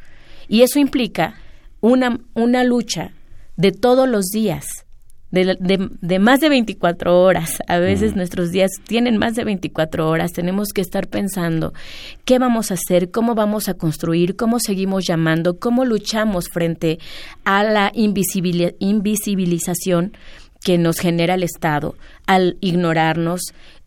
[0.48, 1.36] Y eso implica
[1.82, 3.12] una, una lucha
[3.58, 4.85] de todos los días
[5.36, 7.60] de, más de 24 horas.
[7.68, 10.34] A veces nuestros días tienen más de 24 horas.
[10.34, 11.74] Tenemos que estar pensando
[12.24, 16.98] qué vamos a hacer, cómo vamos a construir, cómo seguimos llamando, cómo luchamos frente
[17.44, 20.18] a la invisibilización
[20.64, 23.42] que nos genera el Estado al ignorarnos.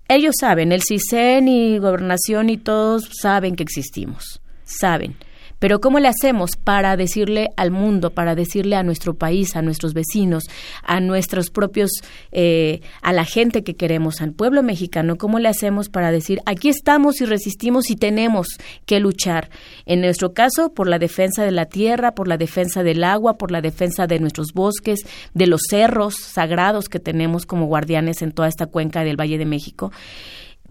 [0.08, 5.16] Ellos saben, el CISEN y Gobernación y todos saben que existimos, saben.
[5.58, 9.94] Pero ¿cómo le hacemos para decirle al mundo, para decirle a nuestro país, a nuestros
[9.94, 10.44] vecinos,
[10.82, 11.90] a nuestros propios,
[12.32, 16.68] eh, a la gente que queremos, al pueblo mexicano, cómo le hacemos para decir, aquí
[16.68, 18.48] estamos y resistimos y tenemos
[18.86, 19.50] que luchar?
[19.86, 23.50] En nuestro caso, por la defensa de la tierra, por la defensa del agua, por
[23.50, 25.00] la defensa de nuestros bosques,
[25.34, 29.46] de los cerros sagrados que tenemos como guardianes en toda esta cuenca del Valle de
[29.46, 29.92] México.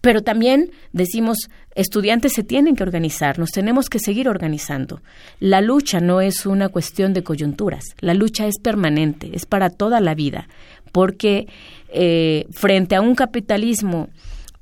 [0.02, 5.02] Pero también decimos, estudiantes se tienen que organizar, nos tenemos que seguir organizando.
[5.40, 10.00] La lucha no es una cuestión de coyunturas, la lucha es permanente, es para toda
[10.00, 10.48] la vida,
[10.92, 11.48] porque
[11.90, 14.10] eh, frente a un capitalismo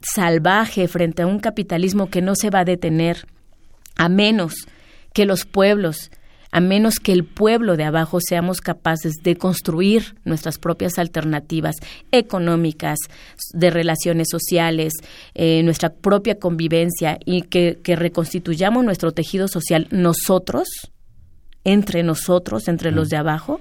[0.02, 3.26] salvaje, frente a un capitalismo que no se va a detener,
[3.98, 4.54] a menos
[5.14, 6.12] que los pueblos
[6.56, 11.76] a menos que el pueblo de abajo seamos capaces de construir nuestras propias alternativas
[12.14, 12.98] económicas,
[13.52, 14.94] de relaciones sociales,
[15.34, 20.70] eh, nuestra propia convivencia y que, reconstituyamos nuestro tejido social nosotros,
[21.66, 23.60] entre nosotros, entre los de abajo,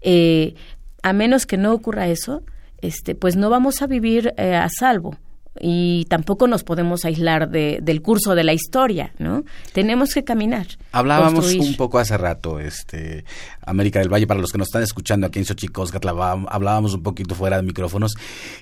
[0.00, 0.54] eh,
[1.02, 2.44] a menos que no ocurra eso,
[2.80, 5.16] este, pues no vamos a vivir eh, a salvo
[5.60, 9.44] y tampoco nos podemos aislar de, del curso de la historia, ¿no?
[9.72, 10.66] Tenemos que caminar.
[10.92, 13.24] Hablábamos un poco hace rato, este,
[13.64, 17.34] América del Valle, para los que nos están escuchando aquí en Xochicoscatl, hablábamos un poquito
[17.34, 18.14] fuera de micrófonos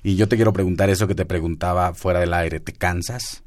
[0.02, 3.42] y yo te quiero preguntar eso que te preguntaba fuera del aire, ¿te cansas?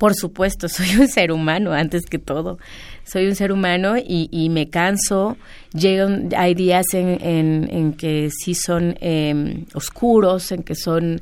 [0.00, 2.58] Por supuesto, soy un ser humano antes que todo.
[3.04, 5.36] Soy un ser humano y, y me canso.
[5.74, 11.20] Llegan, hay días en, en, que sí son em, oscuros, en que son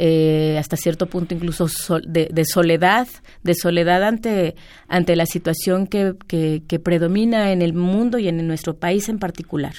[0.00, 1.66] eh, hasta cierto punto incluso
[2.06, 3.08] de, soledad,
[3.42, 4.54] de soledad ante,
[4.86, 9.74] ante la situación que, que, predomina en el mundo y en nuestro país en particular,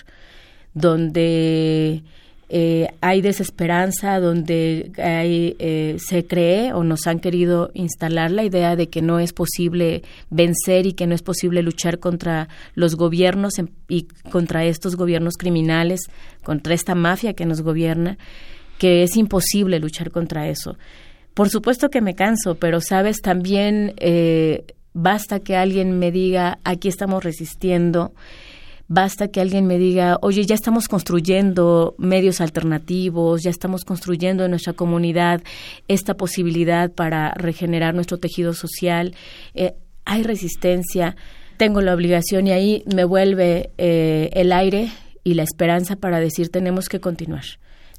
[0.74, 2.04] donde
[2.50, 8.76] eh, hay desesperanza, donde hay, eh, se cree o nos han querido instalar la idea
[8.76, 13.54] de que no es posible vencer y que no es posible luchar contra los gobiernos
[13.88, 16.02] y contra estos gobiernos criminales,
[16.44, 18.18] contra esta mafia que nos gobierna
[18.80, 20.78] que es imposible luchar contra eso.
[21.36, 26.88] Por supuesto que me canso, pero sabes, también eh, basta que alguien me diga, aquí
[26.88, 28.14] estamos resistiendo,
[28.88, 34.52] basta que alguien me diga, oye, ya estamos construyendo medios alternativos, ya estamos construyendo en
[34.52, 35.44] nuestra comunidad
[35.88, 39.14] esta posibilidad para regenerar nuestro tejido social,
[39.54, 39.76] eh,
[40.06, 41.16] hay resistencia,
[41.58, 44.90] tengo la obligación y ahí me vuelve eh, el aire
[45.24, 47.44] y la esperanza para decir tenemos que continuar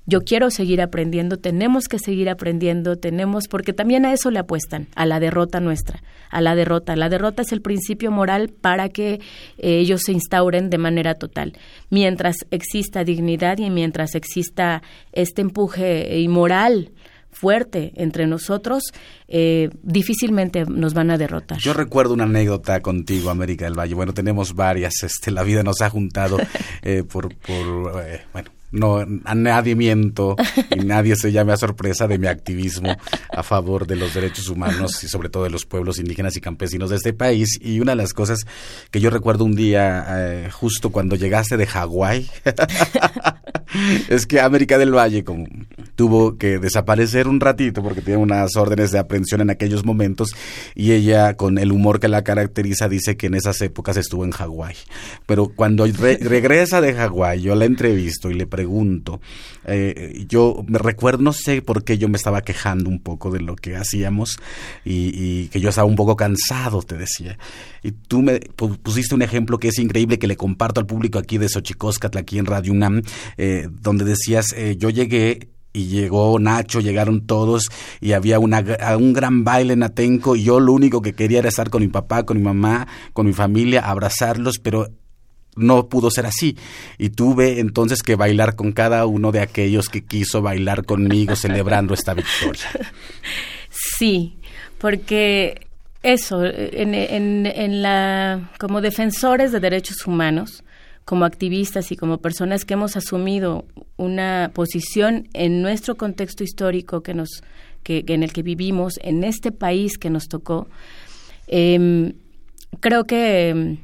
[0.07, 4.88] yo quiero seguir aprendiendo, tenemos que seguir aprendiendo, tenemos, porque también a eso le apuestan,
[4.94, 6.96] a la derrota nuestra, a la derrota.
[6.96, 9.20] La derrota es el principio moral para que eh,
[9.59, 11.53] ellos se instauren de manera total.
[11.90, 14.82] Mientras exista dignidad y mientras exista
[15.12, 16.90] este empuje y moral
[17.30, 18.82] fuerte entre nosotros,
[19.28, 21.59] eh, difícilmente nos van a derrotar.
[21.59, 23.94] Yo recuerdo una anécdota contigo, América del Valle.
[23.94, 25.03] Bueno, tenemos varias.
[25.03, 26.38] Este, la vida nos ha juntado
[26.82, 27.92] eh, por, por
[28.32, 30.37] bueno, no a nadie miento
[30.71, 32.97] y nadie se llame a sorpresa de mi activismo
[33.33, 36.91] a favor de los derechos humanos y sobre todo de los pueblos indígenas y campesinos
[36.91, 37.59] de este país.
[37.61, 38.41] Y una de las cosas
[38.91, 42.31] que yo recuerdo un día, eh, justo cuando llegaste de Hawái,
[44.09, 45.47] es que América del Valle como,
[45.97, 50.35] tuvo que desaparecer un ratito porque tiene unas órdenes de aprehensión en aquellos momentos
[50.75, 54.31] y ella con el humor que la caracteriza dice que en esas épocas estuvo en
[54.31, 54.77] Hawái.
[55.27, 58.59] Pero cuando regresa de Hawái, yo la entrevisto y le pregunto,
[59.64, 63.40] eh, yo me recuerdo, no sé por qué yo me estaba quejando un poco de
[63.40, 64.38] lo que hacíamos
[64.84, 67.38] y, que yo estaba un poco cansado, te decía.
[67.82, 71.38] Y tú me pusiste un ejemplo que es increíble, que le comparto al público aquí
[71.38, 73.02] de Xochicóscatl, aquí en Radio UNAM,
[73.36, 77.68] eh, donde decías, eh, yo llegué y llegó Nacho, llegaron todos
[78.00, 78.64] y había una,
[78.98, 81.88] un gran baile en Atenco y yo lo único que quería era estar con mi
[81.88, 84.88] papá, con mi mamá, con mi familia, abrazarlos, pero
[85.61, 86.56] no pudo ser así.
[86.98, 91.94] Y tuve entonces que bailar con cada uno de aquellos que quiso bailar conmigo celebrando
[91.94, 92.66] esta victoria.
[93.72, 94.34] Sí,
[94.78, 95.68] porque
[96.02, 100.64] eso, en, en, en la, como defensores de derechos humanos,
[101.04, 103.64] como activistas y como personas que hemos asumido
[103.96, 107.42] una posición en nuestro contexto histórico que nos,
[107.82, 110.68] que, en el que vivimos, en este país que nos tocó,
[111.48, 112.12] em,
[112.80, 113.78] creo que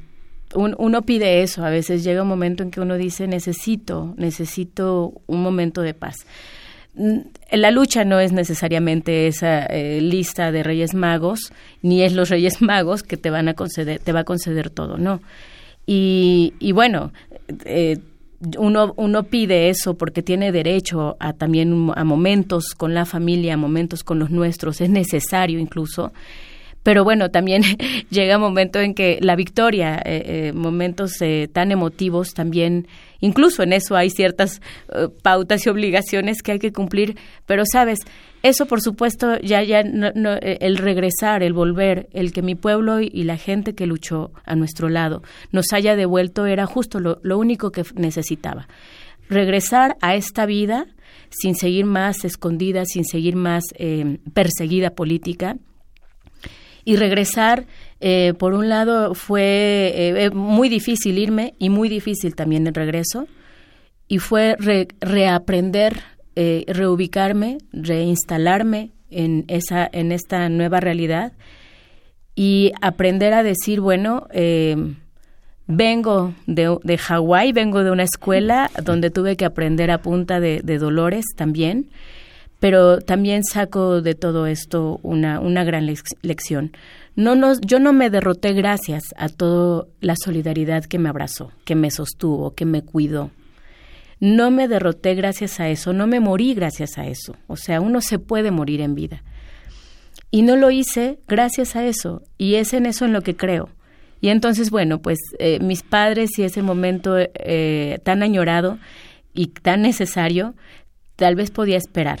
[0.55, 1.63] em, uno pide eso.
[1.65, 6.25] A veces llega un momento en que uno dice necesito, necesito un momento de paz.
[7.51, 12.61] La lucha no es necesariamente esa eh, lista de Reyes Magos, ni es los Reyes
[12.61, 15.21] Magos que te van a conceder, te va a conceder todo, no.
[15.85, 17.13] Y, y bueno,
[17.65, 17.99] eh,
[18.57, 23.57] uno, uno pide eso porque tiene derecho a también a momentos con la familia, a
[23.57, 26.11] momentos con los nuestros, es necesario incluso.
[26.87, 27.63] Pero bueno, también
[28.11, 32.87] llega un momento en que la victoria, eh, eh, momentos eh, tan emotivos también,
[33.19, 34.61] incluso en eso hay ciertas
[35.21, 37.17] pautas y obligaciones que hay que cumplir.
[37.45, 37.99] Pero sabes,
[38.41, 43.35] eso por supuesto ya ya el regresar, el volver, el que mi pueblo y, la
[43.35, 47.83] gente que luchó a nuestro lado nos haya devuelto era justo lo, lo único que
[47.95, 48.69] necesitaba.
[49.27, 50.85] Regresar a esta vida
[51.31, 53.65] sin seguir más escondida, sin seguir más
[54.33, 55.57] perseguida política
[56.87, 57.65] y regresar,
[57.99, 59.41] eh, por un lado, fue
[59.93, 63.27] eh, eh, muy difícil irme y muy difícil también el regreso.
[64.07, 64.55] Y fue
[65.01, 65.99] reaprender,
[66.33, 71.33] reubicarme, reinstalarme en, esa, en esta nueva realidad
[72.35, 74.27] y aprender a decir, bueno,
[75.65, 80.77] vengo de, de Hawái, vengo de una escuela donde tuve que aprender a punta de
[80.79, 81.89] dolores también
[82.59, 85.85] pero también saco de todo esto una, una gran
[86.21, 86.71] lección.
[87.15, 91.75] No nos, yo no me derroté gracias a toda la solidaridad que me abrazó, que
[91.75, 93.31] me sostuvo, que me cuidó.
[94.19, 97.35] No me derroté gracias a eso, no me morí gracias a eso.
[97.47, 99.23] O sea, uno se puede morir en vida.
[100.31, 103.69] Y no lo hice gracias a eso, y es en eso en lo que creo.
[104.19, 108.79] Y entonces, bueno, pues eh, mis padres y ese momento eh, tan añorado
[109.33, 110.55] y tan necesario,
[111.15, 112.19] tal vez podía esperar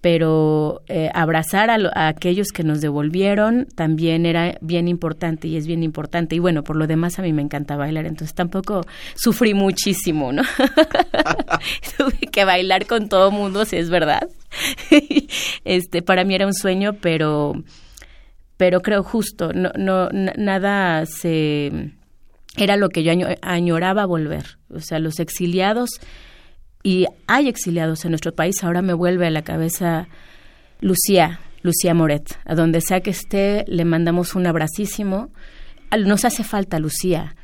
[0.00, 5.82] pero eh, abrazar a, aquellos que nos devolvieron también era bien importante y es bien
[5.82, 6.36] importante.
[6.36, 8.86] Y bueno, por lo demás a mí me encanta bailar, entonces tampoco
[9.16, 10.42] sufrí muchísimo, ¿no?
[11.96, 14.28] Tuve que bailar con todo mundo, si es verdad.
[15.64, 17.54] este, para mí era un sueño, pero,
[18.56, 21.92] pero creo justo, no, no, nada se...
[22.56, 24.58] Era lo que yo añoraba volver.
[24.70, 25.90] O sea, los exiliados
[26.88, 28.64] y hay exiliados en nuestro país.
[28.64, 30.08] Ahora me vuelve a la cabeza
[30.80, 32.38] Lucía, Lucía Moret.
[32.46, 35.28] A donde sea que esté, le mandamos un abracísimo.
[36.06, 37.36] Nos hace falta Lucía.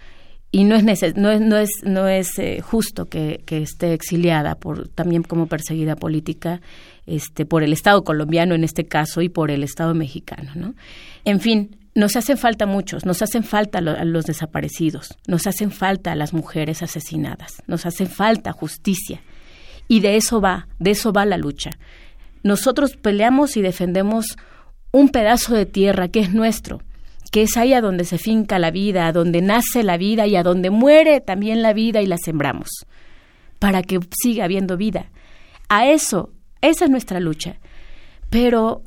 [0.50, 4.88] Y no es, no es, no es, no es eh, justo que, esté exiliada, por,
[4.88, 6.62] también como perseguida política,
[7.04, 10.52] este, por el Estado colombiano en este caso y por el Estado mexicano.
[10.54, 10.74] ¿no?
[11.26, 16.32] En fin, nos hacen falta muchos, nos hacen falta los desaparecidos, nos hacen falta las
[16.32, 19.20] mujeres asesinadas, nos hacen falta justicia.
[19.88, 21.70] Y de eso va, de eso va la lucha.
[22.42, 24.36] Nosotros peleamos y defendemos
[24.92, 26.80] un pedazo de tierra que es nuestro,
[27.32, 30.36] que es ahí a donde se finca la vida, a donde nace la vida y
[30.36, 32.68] a donde muere también la vida y la sembramos,
[33.58, 35.10] para que siga habiendo vida.
[35.68, 36.30] A eso,
[36.60, 37.58] esa es nuestra lucha.
[38.30, 38.82] Pero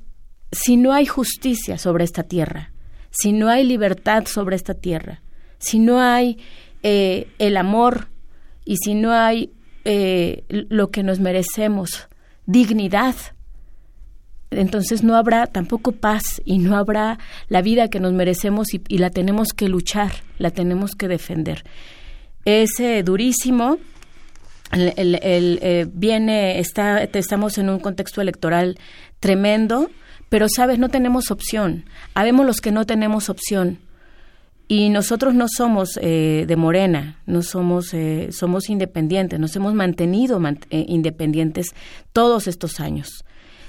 [0.52, 2.72] si no hay justicia sobre esta tierra,
[3.10, 5.22] si no hay libertad sobre esta tierra,
[5.60, 6.38] si no hay
[6.84, 8.10] eh, el amor
[8.66, 9.52] y si no hay
[9.90, 12.10] eh, lo que nos merecemos,
[12.46, 13.16] dignidad,
[14.52, 19.12] entonces no habrá tampoco paz y no habrá la vida que nos merecemos y, la
[19.12, 21.64] tenemos que luchar, la tenemos que defender.
[22.44, 23.78] Es eh, durísimo,
[24.74, 28.78] el, viene, está, estamos en un contexto electoral
[29.22, 29.90] tremendo,
[30.28, 31.86] pero, sabes, no tenemos opción.
[32.14, 33.80] Habemos los que no tenemos opción.
[34.70, 40.42] Y nosotros no somos eh, de Morena, no somos, eh, somos independientes, nos hemos mantenido
[40.70, 41.68] eh, independientes
[42.12, 43.24] todos estos años.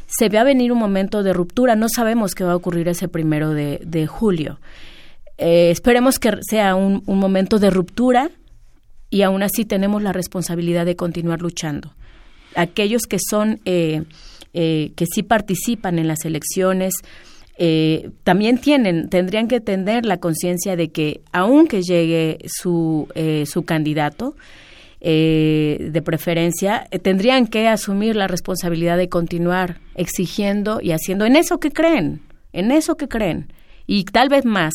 [0.07, 3.09] Se ve a venir un momento de ruptura, no sabemos qué va a ocurrir ese
[3.09, 4.59] primero de, julio.
[5.37, 8.31] esperemos que sea un, momento de ruptura
[9.11, 11.95] y aún así tenemos la responsabilidad de continuar luchando.
[12.57, 13.61] Aquellos que son
[14.55, 16.95] eh, que sí participan en las elecciones,
[17.59, 23.65] eh, también tienen, tendrían que tener la conciencia de que aunque llegue su, eh, su
[23.65, 24.35] candidato,
[25.01, 31.71] de preferencia, tendrían que asumir la responsabilidad de continuar exigiendo y haciendo en eso que
[31.71, 32.21] creen,
[32.53, 33.53] en eso que creen,
[33.87, 34.75] y tal vez más.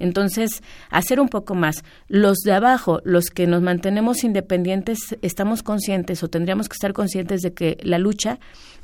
[0.00, 1.84] Entonces, hacer un poco más.
[2.08, 7.42] Los de abajo, los que nos mantenemos independientes, estamos conscientes o tendríamos que estar conscientes
[7.42, 8.40] de que la lucha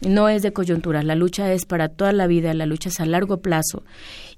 [0.06, 3.06] no es de coyuntura, la lucha es para toda la vida, la lucha es a
[3.06, 3.82] largo plazo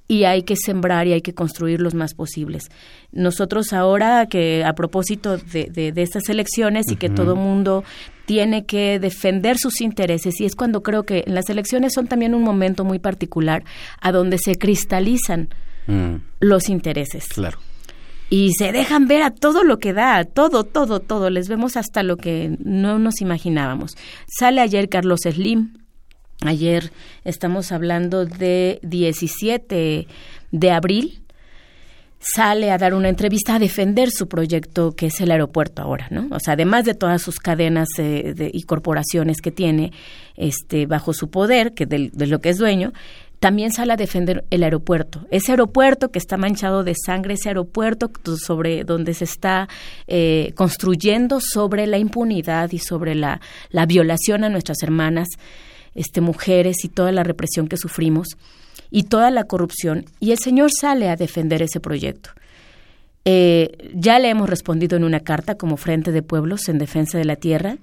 [0.08, 2.70] y hay que sembrar y hay que construir los más posibles.
[3.12, 7.84] Nosotros ahora que a propósito de, estas elecciones y que todo mundo
[8.24, 12.42] tiene que defender sus intereses y es cuando creo que las elecciones son también un
[12.42, 13.64] momento muy particular
[14.00, 15.50] a donde se cristalizan
[15.88, 16.22] Mm.
[16.40, 17.26] los intereses.
[17.28, 17.58] Claro.
[18.30, 21.30] Y se dejan ver a todo lo que da, todo, todo, todo.
[21.30, 23.96] Les vemos hasta lo que no nos imaginábamos.
[24.26, 25.78] Sale ayer Carlos Slim.
[26.42, 26.92] Ayer
[27.24, 30.06] estamos hablando de 17
[30.52, 31.22] de abril.
[32.20, 36.26] sale a dar una entrevista a defender su proyecto que es el aeropuerto ahora, ¿no?
[36.32, 39.92] O sea, además de todas sus cadenas eh, y corporaciones que tiene
[40.36, 42.92] este, bajo su poder, que de, lo que es dueño,
[43.40, 45.26] también sale a defender el aeropuerto.
[45.30, 49.68] Ese aeropuerto que está manchado de sangre, ese aeropuerto sobre donde se está
[50.06, 55.28] eh, construyendo sobre la impunidad y sobre la, la violación a nuestras hermanas,
[55.94, 58.28] este, mujeres y toda la represión que sufrimos
[58.90, 62.30] y toda la corrupción, y el Señor sale a defender ese proyecto.
[63.24, 67.26] Eh, ya le hemos respondido en una carta como Frente de Pueblos en Defensa de
[67.26, 67.76] la Tierra,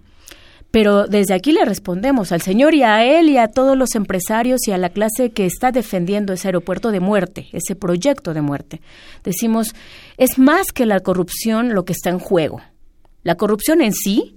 [0.76, 4.68] pero desde aquí le respondemos al Señor y a Él y a todos los empresarios
[4.68, 8.82] y a la clase que está defendiendo ese aeropuerto de muerte, ese proyecto de muerte.
[9.24, 9.74] Decimos,
[10.18, 12.62] es más que la corrupción lo que está en juego.
[13.24, 14.36] La corrupción en sí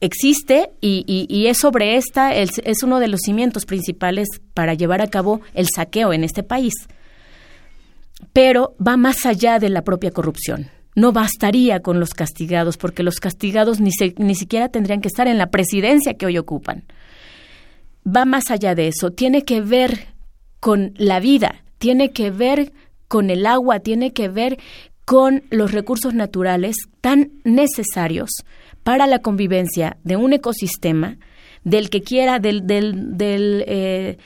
[0.00, 5.40] existe y, es sobre esta, es uno de los cimientos principales para llevar a cabo
[5.52, 6.74] el saqueo en este país.
[8.32, 10.70] Pero va más allá de la propia corrupción.
[10.96, 15.38] No bastaría con los castigados, porque los castigados ni, ni siquiera tendrían que estar en
[15.38, 16.82] la presidencia que hoy ocupan.
[18.04, 20.08] Va más allá de eso, tiene que ver
[20.58, 22.72] con la vida, tiene que ver
[23.06, 24.58] con el agua, tiene que ver
[25.04, 28.30] con los recursos naturales tan necesarios
[28.82, 31.16] para la convivencia de un ecosistema,
[31.64, 34.18] del que quiera, del, del, del, eh,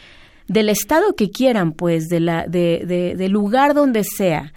[0.49, 4.53] estado que quieran, pues, de la, de, del lugar donde sea.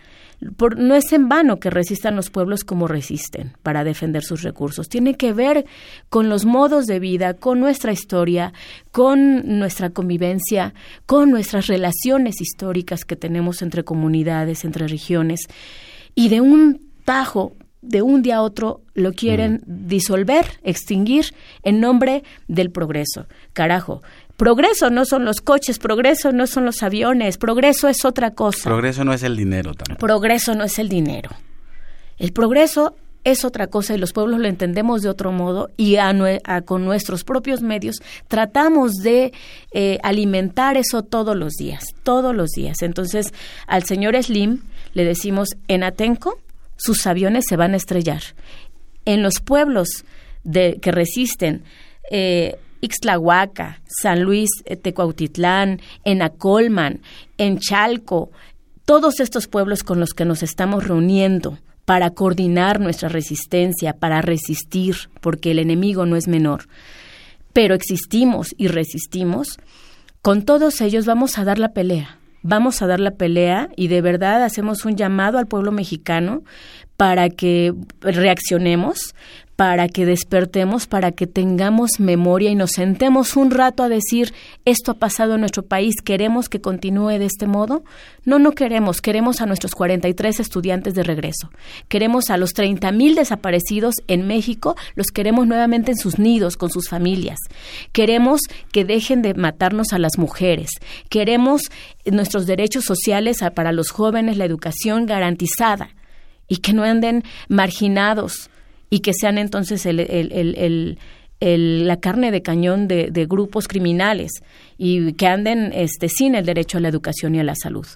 [0.58, 4.90] Por, no es en vano que resistan los pueblos como resisten para defender sus recursos.
[4.90, 5.66] Tiene que ver
[6.10, 8.54] con los modos de vida, con nuestra historia,
[8.92, 10.74] con nuestra convivencia,
[11.06, 15.48] con nuestras relaciones históricas que tenemos entre comunidades, entre regiones.
[16.16, 21.26] Y de un tajo de un día a otro lo quieren disolver, extinguir
[21.64, 23.28] en nombre del progreso.
[23.52, 24.02] Carajo,
[24.38, 28.64] progreso no son los coches, progreso no son los aviones, progreso es otra cosa.
[28.64, 29.98] Progreso no es el dinero también.
[29.98, 31.30] Progreso no es el dinero.
[32.18, 36.14] El progreso es otra cosa y los pueblos lo entendemos de otro modo y a,
[36.66, 39.32] con nuestros propios medios tratamos de
[39.72, 42.82] eh, alimentar eso todos los días, todos los días.
[42.82, 43.34] Entonces,
[43.68, 44.62] al señor Slim
[44.94, 46.40] le decimos en Atenco,
[46.76, 48.22] sus aviones se van a estrellar.
[49.06, 49.88] En los pueblos
[50.44, 51.64] de, que resisten,
[52.12, 57.00] eh, Ixtlahuaca, San Luis, eh, Tecuautitlán, en Acolman,
[57.38, 58.30] en Chalco,
[58.86, 64.96] todos estos pueblos con los que nos estamos reuniendo para coordinar nuestra resistencia, para resistir,
[65.22, 66.68] porque el enemigo no es menor,
[67.54, 69.60] pero existimos y resistimos,
[70.22, 72.20] con todos ellos vamos a dar la pelea.
[72.46, 76.44] Vamos a dar la pelea y de verdad hacemos un llamado al pueblo mexicano
[76.98, 79.16] para que reaccionemos,
[79.56, 84.34] para que despertemos, para que tengamos memoria y nos sentemos un rato a decir,
[84.66, 87.84] esto ha pasado en nuestro país, ¿queremos que continúe de este modo?
[88.26, 91.52] No, no queremos, queremos a nuestros 43 estudiantes de regreso,
[91.88, 96.72] queremos a los 30 mil desaparecidos en México, los queremos nuevamente en sus nidos, con
[96.72, 97.38] sus familias,
[97.92, 98.42] queremos
[98.72, 100.72] que dejen de matarnos a las mujeres,
[101.10, 101.64] queremos
[102.06, 105.90] nuestros derechos sociales para los jóvenes, la educación garantizada
[106.48, 108.50] y que no anden marginados
[108.94, 111.00] y que sean entonces el, el,
[111.40, 114.32] el, la carne de cañón de, de, grupos criminales
[114.78, 117.88] y que anden este, sin el derecho a la educación y a la salud.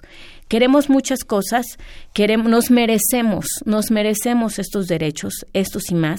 [0.48, 1.66] Queremos muchas cosas,
[2.14, 6.18] queremos, nos merecemos, nos merecemos estos derechos, estos y más.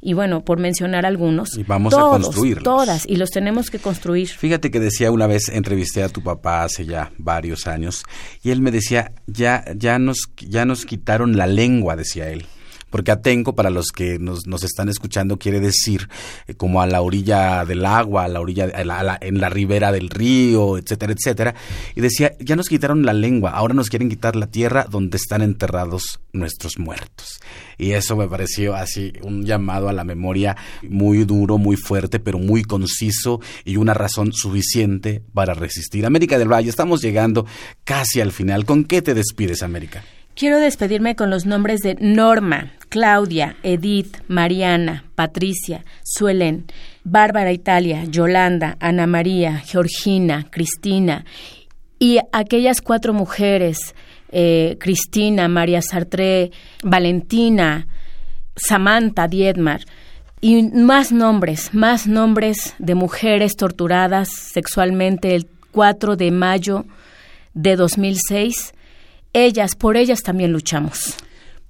[0.00, 2.64] Y bueno, por mencionar algunos, y vamos a construirlos.
[2.64, 4.28] todas, y los tenemos que construir.
[4.28, 8.04] Fíjate que decía una vez, entrevisté a tu papá hace ya varios años,
[8.42, 12.46] y él me decía, ya, ya nos, ya nos quitaron la lengua, decía él
[12.90, 16.08] porque Atenco, para los que nos, nos están escuchando, quiere decir
[16.46, 18.70] eh, como a la orilla del agua, a la orilla,
[19.20, 21.54] en la ribera del río, etcétera, etcétera.
[21.94, 25.42] Y decía, ya nos quitaron la lengua, ahora nos quieren quitar la tierra donde están
[25.42, 27.40] enterrados nuestros muertos.
[27.78, 30.56] Y eso me pareció así un llamado a la memoria
[30.88, 36.06] muy duro, muy fuerte, pero muy conciso y una razón suficiente para resistir.
[36.06, 37.46] América del Valle, estamos llegando
[37.84, 38.64] casi al final.
[38.64, 40.04] ¿Con qué te despides, América?
[40.36, 46.64] Quiero despedirme con los nombres de Norma, Claudia, Edith, Mariana, Patricia, Suelen,
[47.04, 51.24] Bárbara Italia, Yolanda, Ana María, Georgina, Cristina
[52.00, 53.94] y aquellas cuatro mujeres,
[54.32, 56.50] eh, Cristina, María Sartre,
[56.82, 57.86] Valentina,
[58.56, 59.82] Samantha Dietmar,
[60.40, 66.84] y más nombres, más nombres de mujeres torturadas sexualmente el 4 de mayo
[67.54, 68.73] de 2006
[69.34, 71.16] ellas, por ellas también luchamos.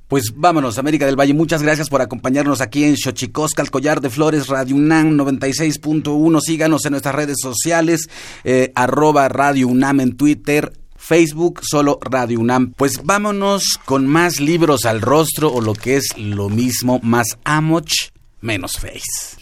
[0.06, 1.34] Pues vámonos, América del Valle.
[1.34, 6.40] Muchas gracias por acompañarnos aquí en Xochicosca, el Collar de Flores, Radio UNAM 96.1.
[6.40, 8.08] Síganos en nuestras redes sociales,
[8.44, 12.74] eh, arroba Radio UNAM en Twitter, Facebook solo Radio UNAM.
[12.76, 18.10] Pues vámonos con más libros al rostro o lo que es lo mismo, más amoch,
[18.40, 19.36] menos face.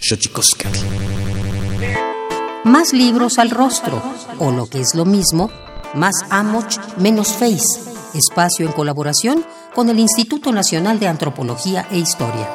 [2.65, 4.01] Más libros al rostro
[4.39, 5.51] o lo que es lo mismo,
[5.95, 7.92] más amoch, menos face.
[8.15, 9.45] Espacio en colaboración
[9.75, 12.49] con el Instituto Nacional de Antropología e Historia.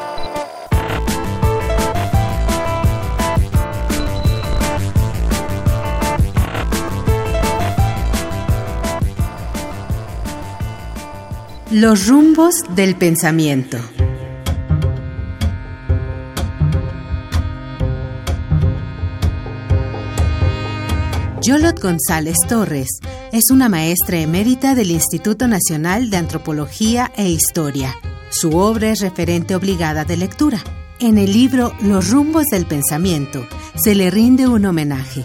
[11.71, 13.77] Los rumbos del pensamiento.
[21.41, 22.99] Yolot González Torres
[23.37, 27.93] es una maestra emérita del Instituto Nacional de Antropología e Historia.
[28.31, 30.59] Su obra es referente obligada de lectura.
[30.99, 35.23] En el libro Los rumbos del pensamiento se le rinde un homenaje.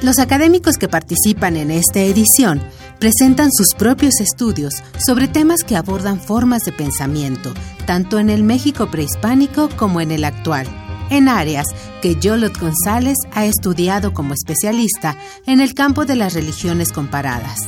[0.00, 2.62] Los académicos que participan en esta edición
[3.00, 7.52] presentan sus propios estudios sobre temas que abordan formas de pensamiento,
[7.84, 10.68] tanto en el México prehispánico como en el actual,
[11.10, 11.66] en áreas
[12.02, 17.58] que Yolot González ha estudiado como especialista en el campo de las religiones comparadas.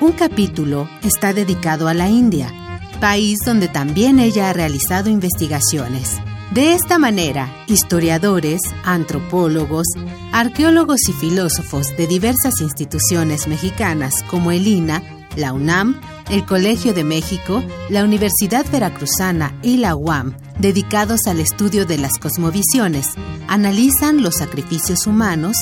[0.00, 2.52] Un capítulo está dedicado a la India,
[3.00, 6.20] país donde también ella ha realizado investigaciones.
[6.52, 9.86] De esta manera, historiadores, antropólogos,
[10.32, 15.02] arqueólogos y filósofos de diversas instituciones mexicanas como el INA,
[15.36, 16.00] la UNAM,
[16.30, 22.18] el Colegio de México, la Universidad Veracruzana y la UAM, dedicados al estudio de las
[22.18, 23.14] cosmovisiones,
[23.48, 25.56] analizan los sacrificios humanos,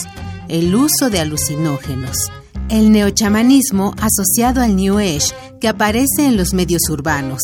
[0.48, 2.30] el uso de alucinógenos,
[2.68, 7.42] el neochamanismo asociado al New Age que aparece en los medios urbanos,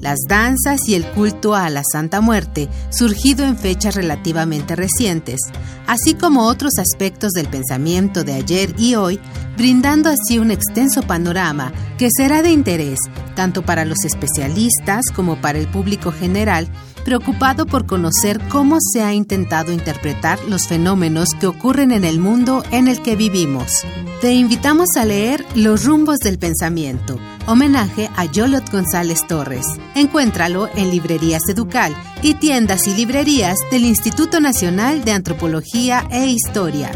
[0.00, 5.40] las danzas y el culto a la Santa Muerte, surgido en fechas relativamente recientes,
[5.86, 9.20] así como otros aspectos del pensamiento de ayer y hoy,
[9.56, 12.98] brindando así un extenso panorama que será de interés
[13.40, 16.68] tanto para los especialistas como para el público general,
[17.04, 22.62] preocupado por conocer cómo se ha intentado interpretar los fenómenos que ocurren en el mundo
[22.70, 23.84] en el que vivimos.
[24.20, 29.66] Te invitamos a leer Los rumbos del pensamiento, homenaje a Yolot González Torres.
[29.94, 36.90] Encuéntralo en librerías Educal y tiendas y librerías del Instituto Nacional de Antropología e Historia.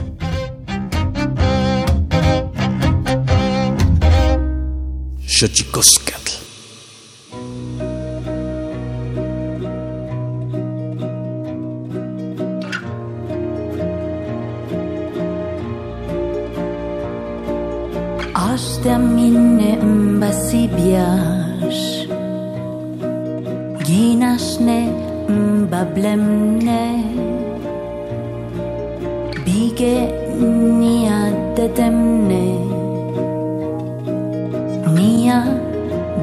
[5.27, 6.24] Aștea
[20.55, 21.83] sypiasz
[23.87, 24.79] Ginaszne
[25.29, 26.83] mbablemne
[29.45, 29.97] Bige
[30.79, 31.21] nia
[31.59, 32.47] detemne
[34.95, 35.43] Nia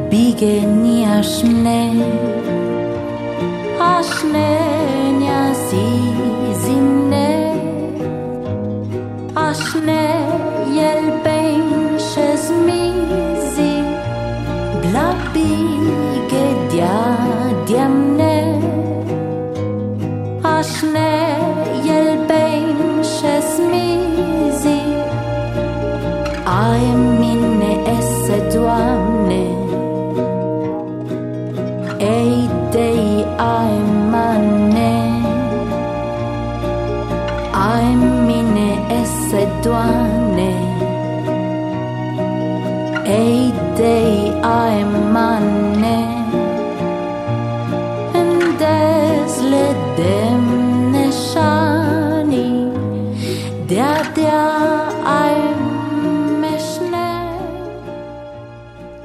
[0.10, 1.82] bige nia ashne
[3.80, 4.52] A szne
[5.20, 5.88] nia zi
[6.64, 7.30] zinne
[9.36, 9.48] A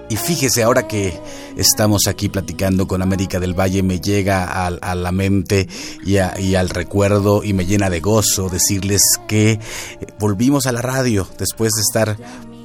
[0.09, 1.21] Y fíjese ahora que
[1.57, 5.69] estamos aquí platicando con América del Valle, me llega a, la mente
[6.05, 9.61] y, y, al recuerdo y me llena de gozo decirles que
[10.19, 12.17] volvimos a la radio después de estar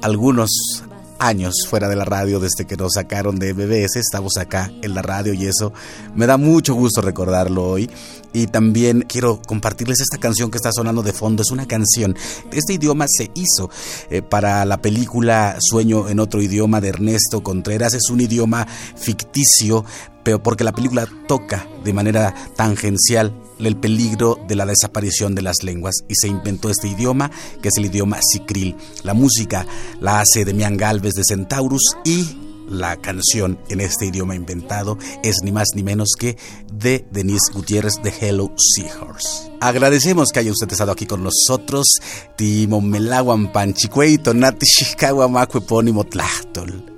[0.02, 0.82] algunos
[1.22, 3.96] años fuera de la radio desde que nos sacaron de BBS.
[3.96, 5.72] Estamos acá en la radio y eso
[6.14, 7.88] me da mucho gusto recordarlo hoy.
[8.34, 11.42] Y también quiero compartirles esta canción que está sonando de fondo.
[11.42, 12.16] Es una canción.
[12.50, 13.70] Este idioma se hizo
[14.10, 17.94] eh, para la película Sueño en otro idioma de Ernesto Contreras.
[17.94, 18.66] Es un idioma
[18.96, 19.84] ficticio,
[20.22, 25.62] pero porque la película toca de manera tangencial el peligro de la desaparición de las
[25.62, 28.76] lenguas y se inventó este idioma que es el idioma sicril.
[29.02, 29.66] La música
[30.00, 32.36] la hace Demian Galvez de Centaurus y
[32.68, 36.36] la canción en este idioma inventado es ni más ni menos que
[36.72, 39.52] de Denise Gutiérrez de Hello Seahorse.
[39.60, 41.86] Agradecemos que haya usted estado aquí con nosotros.
[42.36, 44.66] Timo Melaguan Panchicueito, Nati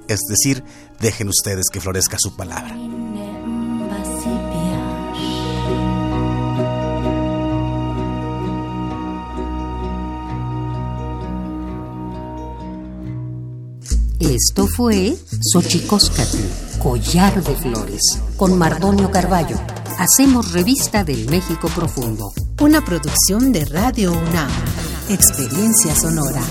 [0.07, 0.64] Es decir,
[1.01, 2.76] dejen ustedes que florezca su palabra.
[14.20, 15.16] Esto fue
[15.53, 16.38] Xochicóscatl,
[16.78, 18.01] Collar de Flores,
[18.36, 19.57] con Mardonio Carballo.
[19.99, 22.32] Hacemos revista del México Profundo.
[22.61, 24.51] Una producción de Radio UNAM.
[25.09, 26.42] Experiencia sonora.